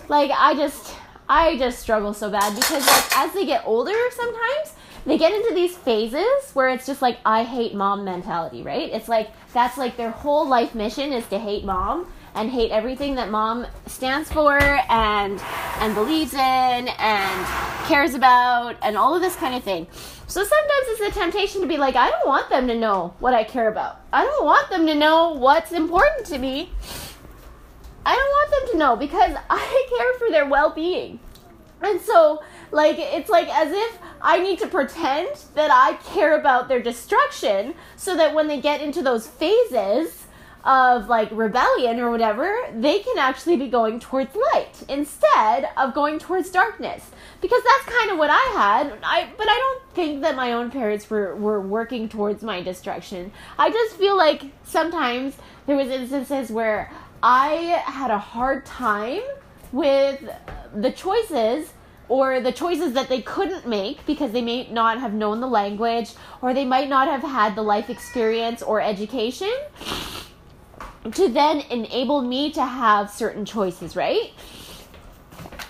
[0.08, 0.94] like i just
[1.28, 4.74] i just struggle so bad because like as they get older sometimes
[5.06, 8.90] they get into these phases where it's just like I hate mom mentality, right?
[8.90, 13.14] It's like that's like their whole life mission is to hate mom and hate everything
[13.16, 15.40] that mom stands for and
[15.80, 17.46] and believes in and
[17.86, 19.86] cares about and all of this kind of thing.
[20.30, 23.34] So sometimes it's a temptation to be like, I don't want them to know what
[23.34, 24.00] I care about.
[24.12, 26.70] I don't want them to know what's important to me.
[28.06, 31.18] I don't want them to know because I care for their well-being.
[31.82, 36.68] And so like it's like as if I need to pretend that I care about
[36.68, 40.19] their destruction so that when they get into those phases
[40.64, 46.18] of like rebellion or whatever, they can actually be going towards light instead of going
[46.18, 47.10] towards darkness.
[47.40, 48.98] Because that's kind of what I had.
[49.02, 53.32] I but I don't think that my own parents were were working towards my destruction.
[53.58, 55.36] I just feel like sometimes
[55.66, 56.92] there was instances where
[57.22, 59.22] I had a hard time
[59.72, 60.28] with
[60.74, 61.72] the choices
[62.08, 66.12] or the choices that they couldn't make because they may not have known the language
[66.42, 69.52] or they might not have had the life experience or education
[71.12, 74.32] to then enable me to have certain choices, right?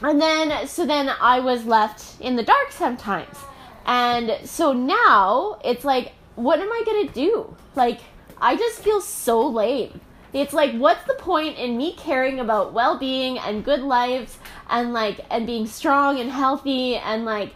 [0.02, 3.36] And then, so then I was left in the dark sometimes.
[3.86, 7.56] And so now it's like, what am I gonna do?
[7.74, 8.00] Like,
[8.40, 10.00] I just feel so lame.
[10.32, 14.92] It's like, what's the point in me caring about well being and good lives and
[14.92, 17.52] like, and being strong and healthy and like,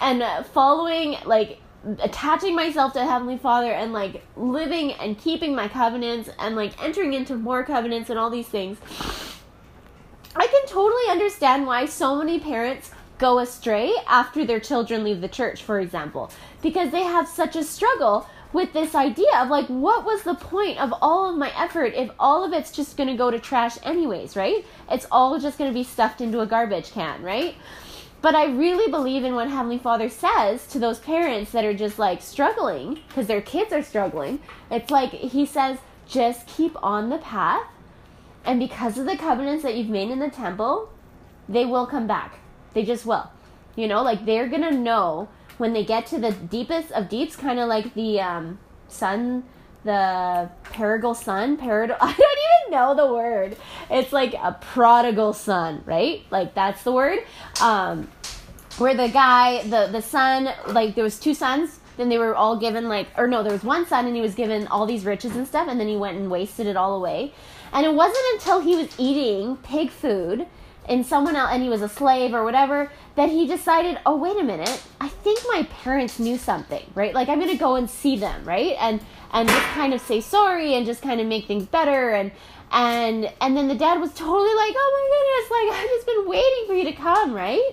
[0.00, 1.60] and following, like,
[2.00, 7.14] attaching myself to Heavenly Father and like living and keeping my covenants and like entering
[7.14, 8.78] into more covenants and all these things.
[10.36, 15.28] I can totally understand why so many parents go astray after their children leave the
[15.28, 16.30] church, for example,
[16.62, 20.78] because they have such a struggle with this idea of like what was the point
[20.80, 24.34] of all of my effort if all of it's just to go to trash anyways
[24.34, 27.54] right it's all just to be stuffed into a garbage can right
[28.22, 31.98] but i really believe in what heavenly father says to those parents that are just
[31.98, 34.40] like struggling because their kids are struggling.
[34.70, 37.66] It's like he says just keep on the path
[38.44, 40.90] and because of the covenants that you've made in the temple
[41.48, 42.38] they will come back.
[42.74, 43.30] They just will.
[43.76, 45.28] You know like they're to know
[45.60, 48.58] when they get to the deepest of deeps, kind of like the um,
[48.88, 49.44] sun,
[49.84, 53.56] the prodigal son, parad- I don't even know the word.
[53.90, 56.22] It's like a prodigal son, right?
[56.30, 57.20] Like that's the word.
[57.60, 58.08] Um,
[58.78, 61.80] where the guy, the the son, like there was two sons.
[61.96, 64.34] then they were all given like or no there was one son and he was
[64.34, 67.34] given all these riches and stuff and then he went and wasted it all away
[67.74, 70.46] and it wasn't until he was eating pig food
[70.90, 74.36] and someone else and he was a slave or whatever that he decided oh wait
[74.36, 74.82] a minute.
[75.00, 77.14] I think my parents knew something right?
[77.14, 78.76] Like i'm gonna go and see them right?
[78.78, 79.00] And
[79.32, 82.32] and just kind of say sorry and just kind of make things better and
[82.72, 86.28] and and then the dad was totally like oh my goodness like i've just been
[86.28, 87.70] waiting for you to come right?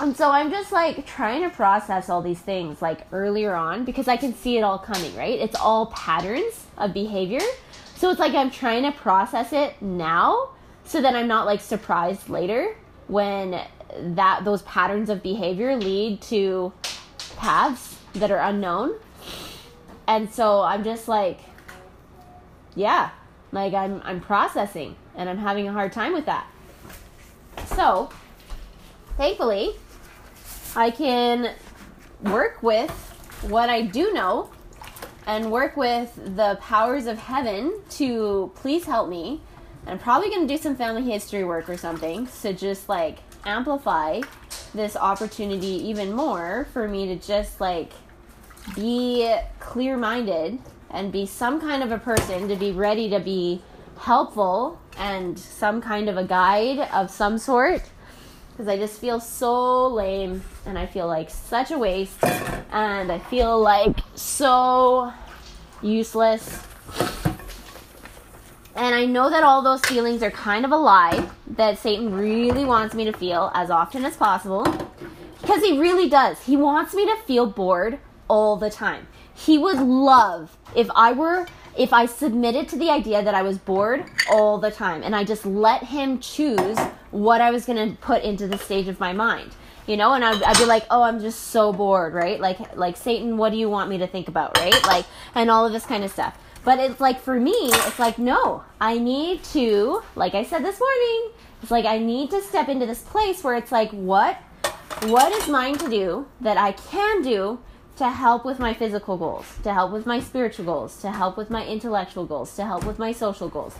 [0.00, 4.06] And so i'm just like trying to process all these things like earlier on because
[4.06, 5.38] i can see it all coming right?
[5.40, 7.40] It's all patterns of behavior.
[7.96, 10.50] So it's like i'm trying to process it now
[10.84, 12.76] so that i'm not like surprised later
[13.06, 13.60] when
[14.00, 16.72] that those patterns of behavior lead to
[17.36, 18.94] paths that are unknown.
[20.06, 21.40] And so i'm just like
[22.74, 23.10] yeah
[23.52, 26.46] like i'm i'm processing and i'm having a hard time with that.
[27.66, 28.10] So
[29.16, 29.72] thankfully
[30.76, 31.54] i can
[32.22, 32.90] work with
[33.42, 34.50] what i do know
[35.26, 39.40] and work with the powers of heaven to please help me
[39.86, 44.20] i'm probably going to do some family history work or something to just like amplify
[44.74, 47.92] this opportunity even more for me to just like
[48.74, 50.58] be clear minded
[50.90, 53.60] and be some kind of a person to be ready to be
[53.98, 57.82] helpful and some kind of a guide of some sort
[58.54, 62.22] because I just feel so lame and I feel like such a waste
[62.70, 65.12] and I feel like so
[65.82, 66.60] useless.
[68.76, 72.64] And I know that all those feelings are kind of a lie that Satan really
[72.64, 74.64] wants me to feel as often as possible
[75.40, 76.42] because he really does.
[76.42, 79.06] He wants me to feel bored all the time.
[79.32, 81.46] He would love if I were
[81.76, 85.24] if I submitted to the idea that I was bored all the time and I
[85.24, 86.78] just let him choose
[87.10, 89.50] what I was going to put into the stage of my mind.
[89.86, 92.40] You know, and I'd, I'd be like, "Oh, I'm just so bored, right?
[92.40, 94.82] Like like Satan, what do you want me to think about, right?
[94.86, 95.04] Like
[95.34, 98.64] and all of this kind of stuff." But it's like for me, it's like, "No,
[98.80, 101.30] I need to, like I said this morning,
[101.62, 104.36] it's like I need to step into this place where it's like, what
[105.06, 107.58] what is mine to do that I can do
[107.96, 111.50] to help with my physical goals, to help with my spiritual goals, to help with
[111.50, 113.74] my intellectual goals, to help with my social goals.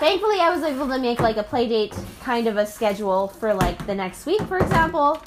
[0.00, 3.52] Thankfully, I was able to make like a play date kind of a schedule for
[3.52, 5.22] like the next week, for example,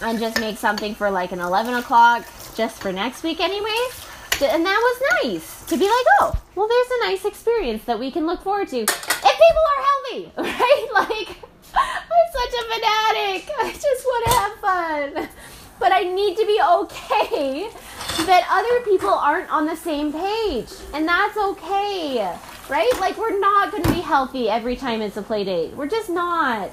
[0.00, 2.24] and just make something for like an 11 o'clock
[2.54, 4.03] just for next week, anyways.
[4.42, 8.10] And that was nice to be like, oh, well, there's a nice experience that we
[8.10, 10.88] can look forward to if people are healthy, right?
[10.92, 11.28] Like,
[11.74, 13.50] I'm such a fanatic.
[13.58, 15.28] I just want to have fun
[15.78, 17.68] but I need to be okay
[18.24, 20.68] that other people aren't on the same page.
[20.92, 22.34] And that's okay,
[22.68, 22.92] right?
[23.00, 25.74] Like, we're not going to be healthy every time it's a play date.
[25.74, 26.70] We're just not,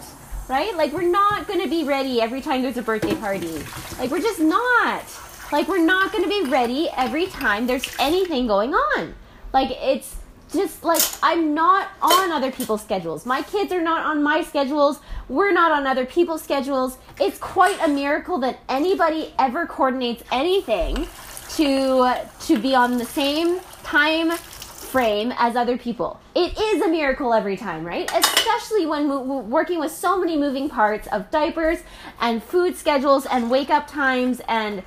[0.48, 0.74] right?
[0.76, 3.62] Like, we're not going to be ready every time there's a birthday party.
[3.98, 5.04] Like, we're just not.
[5.52, 9.14] Like, we're not going to be ready every time there's anything going on.
[9.54, 10.16] Like, it's
[10.54, 13.26] just like I'm not on other people's schedules.
[13.26, 15.00] My kids are not on my schedules.
[15.30, 16.98] We're not on other people's schedules.
[17.20, 21.08] It's quite a miracle that anybody ever coordinates anything
[21.56, 22.16] to
[22.48, 26.20] to be on the same time frame as other people.
[26.36, 28.12] It is a miracle every time, right?
[28.14, 31.80] Especially when mo- working with so many moving parts of diapers
[32.20, 34.84] and food schedules and wake up times and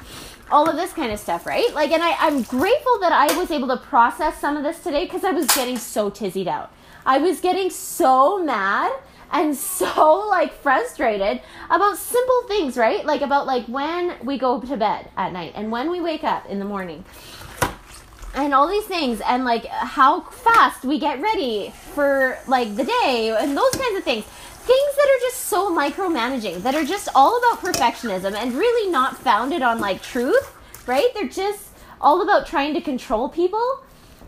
[0.54, 1.74] all of this kind of stuff, right?
[1.74, 5.04] Like, and I, I'm grateful that I was able to process some of this today
[5.04, 6.70] because I was getting so tizzied out.
[7.04, 8.92] I was getting so mad
[9.32, 13.04] and so like frustrated about simple things, right?
[13.04, 16.46] Like about like when we go to bed at night and when we wake up
[16.46, 17.04] in the morning.
[18.36, 23.36] And all these things and like how fast we get ready for like the day
[23.36, 24.24] and those kinds of things
[24.64, 29.18] things that are just so micromanaging, that are just all about perfectionism and really not
[29.18, 30.56] founded on like truth,
[30.86, 31.08] right?
[31.12, 31.68] They're just
[32.00, 33.82] all about trying to control people.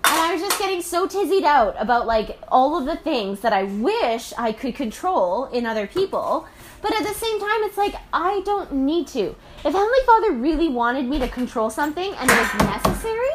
[0.05, 3.55] And I was just getting so tizzied out about like all of the things that
[3.55, 6.47] I wish I could control in other people.
[6.83, 9.35] But at the same time, it's like I don't need to.
[9.65, 13.35] If Heavenly Father really wanted me to control something and it was necessary,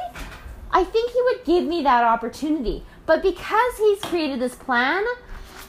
[0.71, 2.85] I think He would give me that opportunity.
[3.05, 5.03] But because He's created this plan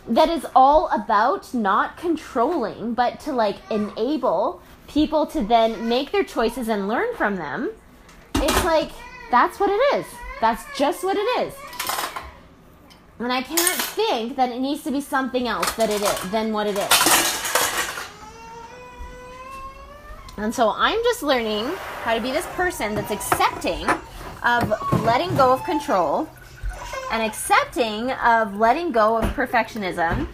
[0.09, 6.24] that is all about not controlling, but to like enable people to then make their
[6.24, 7.70] choices and learn from them.
[8.36, 8.90] It's like
[9.30, 10.07] that's what it is.
[10.40, 11.55] That's just what it is.
[13.18, 16.53] And I can't think that it needs to be something else that it is than
[16.53, 17.32] what it is.
[20.36, 21.66] And so I'm just learning
[22.03, 23.88] how to be this person that's accepting
[24.44, 26.28] of letting go of control
[27.12, 30.26] and accepting of letting go of perfectionism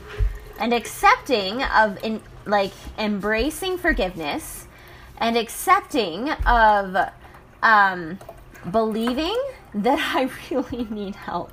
[0.60, 4.66] and accepting of in, like embracing forgiveness
[5.18, 6.96] and accepting of
[7.64, 8.18] um,
[8.70, 9.36] believing
[9.74, 11.52] that I really need help.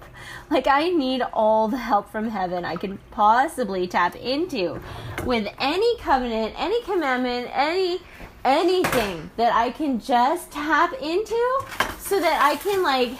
[0.49, 4.79] Like, I need all the help from heaven I can possibly tap into
[5.25, 7.99] with any covenant, any commandment, any
[8.43, 11.59] anything that I can just tap into
[11.97, 13.17] so that I can, like,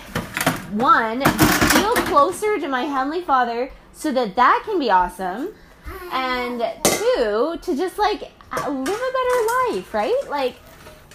[0.73, 5.53] one, feel closer to my Heavenly Father so that that can be awesome.
[6.11, 10.19] And two, to just, like, uh, live a better life, right?
[10.29, 10.55] Like,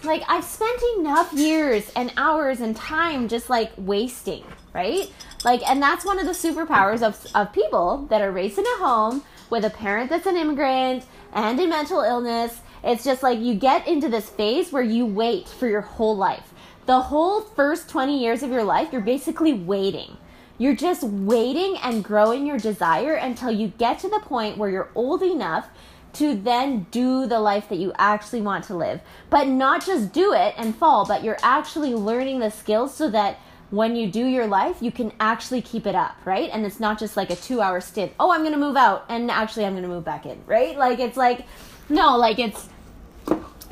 [0.04, 5.10] like I've spent enough years and hours and time just like wasting, right?
[5.44, 8.78] Like, and that's one of the superpowers of, of people that are raised in a
[8.78, 12.60] home with a parent that's an immigrant and in mental illness.
[12.82, 16.52] It's just like you get into this phase where you wait for your whole life.
[16.90, 20.16] The whole first 20 years of your life, you're basically waiting.
[20.58, 24.90] You're just waiting and growing your desire until you get to the point where you're
[24.96, 25.68] old enough
[26.14, 29.00] to then do the life that you actually want to live.
[29.30, 33.38] But not just do it and fall, but you're actually learning the skills so that
[33.70, 36.50] when you do your life, you can actually keep it up, right?
[36.52, 38.14] And it's not just like a two hour stint.
[38.18, 40.76] Oh, I'm going to move out and actually I'm going to move back in, right?
[40.76, 41.46] Like it's like,
[41.88, 42.68] no, like it's,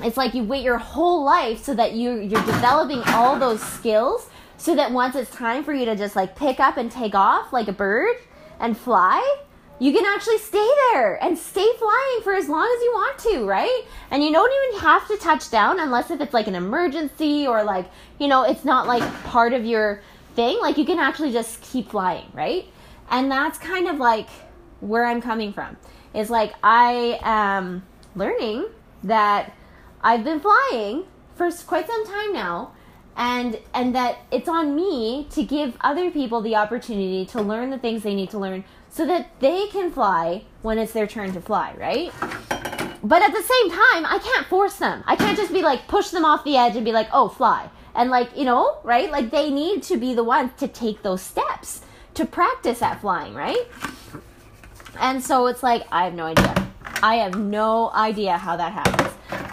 [0.01, 4.29] it's like you wait your whole life so that you you're developing all those skills
[4.57, 7.53] so that once it's time for you to just like pick up and take off
[7.53, 8.17] like a bird
[8.61, 9.37] and fly,
[9.79, 13.45] you can actually stay there and stay flying for as long as you want to,
[13.45, 13.85] right?
[14.11, 17.63] And you don't even have to touch down unless if it's like an emergency or
[17.63, 17.89] like,
[18.19, 20.03] you know, it's not like part of your
[20.35, 20.59] thing.
[20.61, 22.67] Like you can actually just keep flying, right?
[23.11, 24.29] And that's kind of like
[24.81, 25.77] where I'm coming from.
[26.15, 27.87] Is like I am
[28.17, 28.67] learning
[29.05, 29.53] that
[30.03, 32.73] I've been flying for quite some time now
[33.17, 37.79] and and that it's on me to give other people the opportunity to learn the
[37.79, 41.41] things they need to learn so that they can fly when it's their turn to
[41.41, 42.13] fly, right?
[43.03, 45.05] But at the same time, I can't force them.
[45.07, 47.69] I can't just be like push them off the edge and be like, "Oh, fly."
[47.95, 49.11] And like, you know, right?
[49.11, 51.83] Like they need to be the ones to take those steps
[52.15, 53.67] to practice at flying, right?
[54.99, 56.69] And so it's like I have no idea.
[57.03, 59.08] I have no idea how that happens.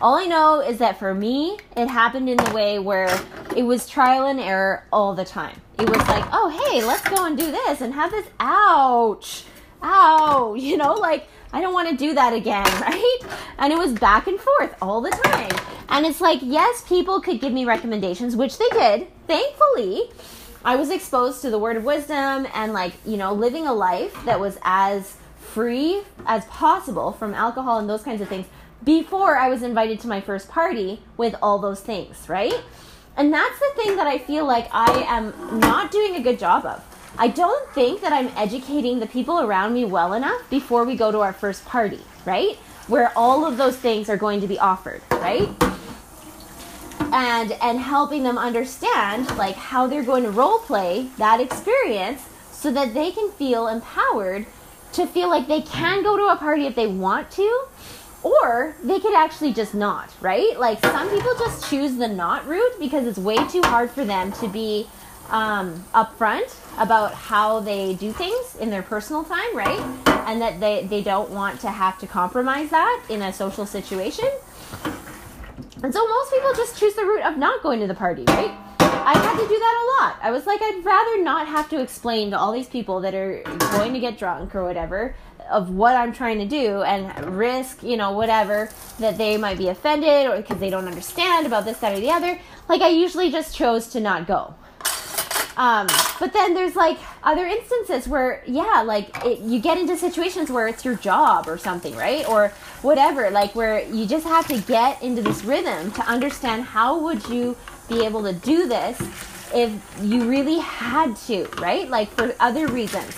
[0.05, 3.09] All I know is that for me, it happened in the way where
[3.57, 5.59] it was trial and error all the time.
[5.79, 8.27] It was like, oh, hey, let's go and do this and have this.
[8.39, 9.45] Ouch.
[9.81, 10.53] Ow.
[10.59, 13.19] You know, like, I don't want to do that again, right?
[13.57, 15.49] And it was back and forth all the time.
[15.89, 20.11] And it's like, yes, people could give me recommendations, which they did, thankfully.
[20.63, 24.15] I was exposed to the word of wisdom and, like, you know, living a life
[24.25, 28.45] that was as free as possible from alcohol and those kinds of things
[28.85, 32.53] before I was invited to my first party with all those things, right?
[33.17, 36.65] And that's the thing that I feel like I am not doing a good job
[36.65, 36.83] of.
[37.17, 41.11] I don't think that I'm educating the people around me well enough before we go
[41.11, 42.57] to our first party, right?
[42.87, 45.49] Where all of those things are going to be offered, right?
[47.13, 52.69] And and helping them understand like how they're going to role play that experience so
[52.71, 54.45] that they can feel empowered
[54.93, 57.65] to feel like they can go to a party if they want to,
[58.25, 60.59] or they could actually just not, right?
[60.59, 64.31] Like some people just choose the not route because it's way too hard for them
[64.33, 64.87] to be
[65.29, 69.79] um, upfront about how they do things in their personal time, right?
[70.27, 74.29] And that they, they don't want to have to compromise that in a social situation.
[75.83, 78.57] And so most people just choose the route of not going to the party, right?
[78.79, 80.17] I had to do that a lot.
[80.23, 83.43] I was like, I'd rather not have to explain to all these people that are
[83.73, 85.15] going to get drunk or whatever
[85.49, 88.69] of what I'm trying to do and risk, you know, whatever
[88.99, 92.11] that they might be offended or because they don't understand about this, that, or the
[92.11, 92.39] other.
[92.67, 94.55] Like, I usually just chose to not go.
[95.57, 95.87] Um,
[96.19, 100.67] but then there's like other instances where, yeah, like it, you get into situations where
[100.67, 102.27] it's your job or something, right?
[102.27, 102.49] Or
[102.81, 107.27] whatever, like where you just have to get into this rhythm to understand how would
[107.29, 107.55] you
[107.87, 109.01] be able to do this
[109.53, 111.89] if you really had to, right?
[111.89, 113.15] Like for other reasons.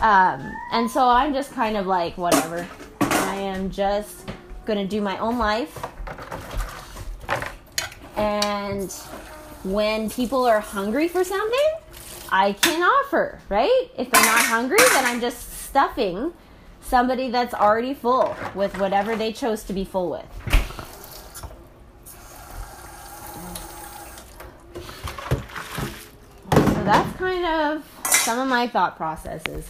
[0.00, 2.66] Um, and so I'm just kind of like, whatever.
[3.00, 4.28] I am just
[4.64, 5.84] gonna do my own life.
[8.16, 8.92] And
[9.64, 11.70] when people are hungry for something,
[12.30, 13.90] I can offer, right?
[13.96, 16.32] If they're not hungry, then I'm just stuffing
[16.80, 20.26] somebody that's already full with whatever they chose to be full with.
[26.88, 29.68] That's kind of some of my thought processes.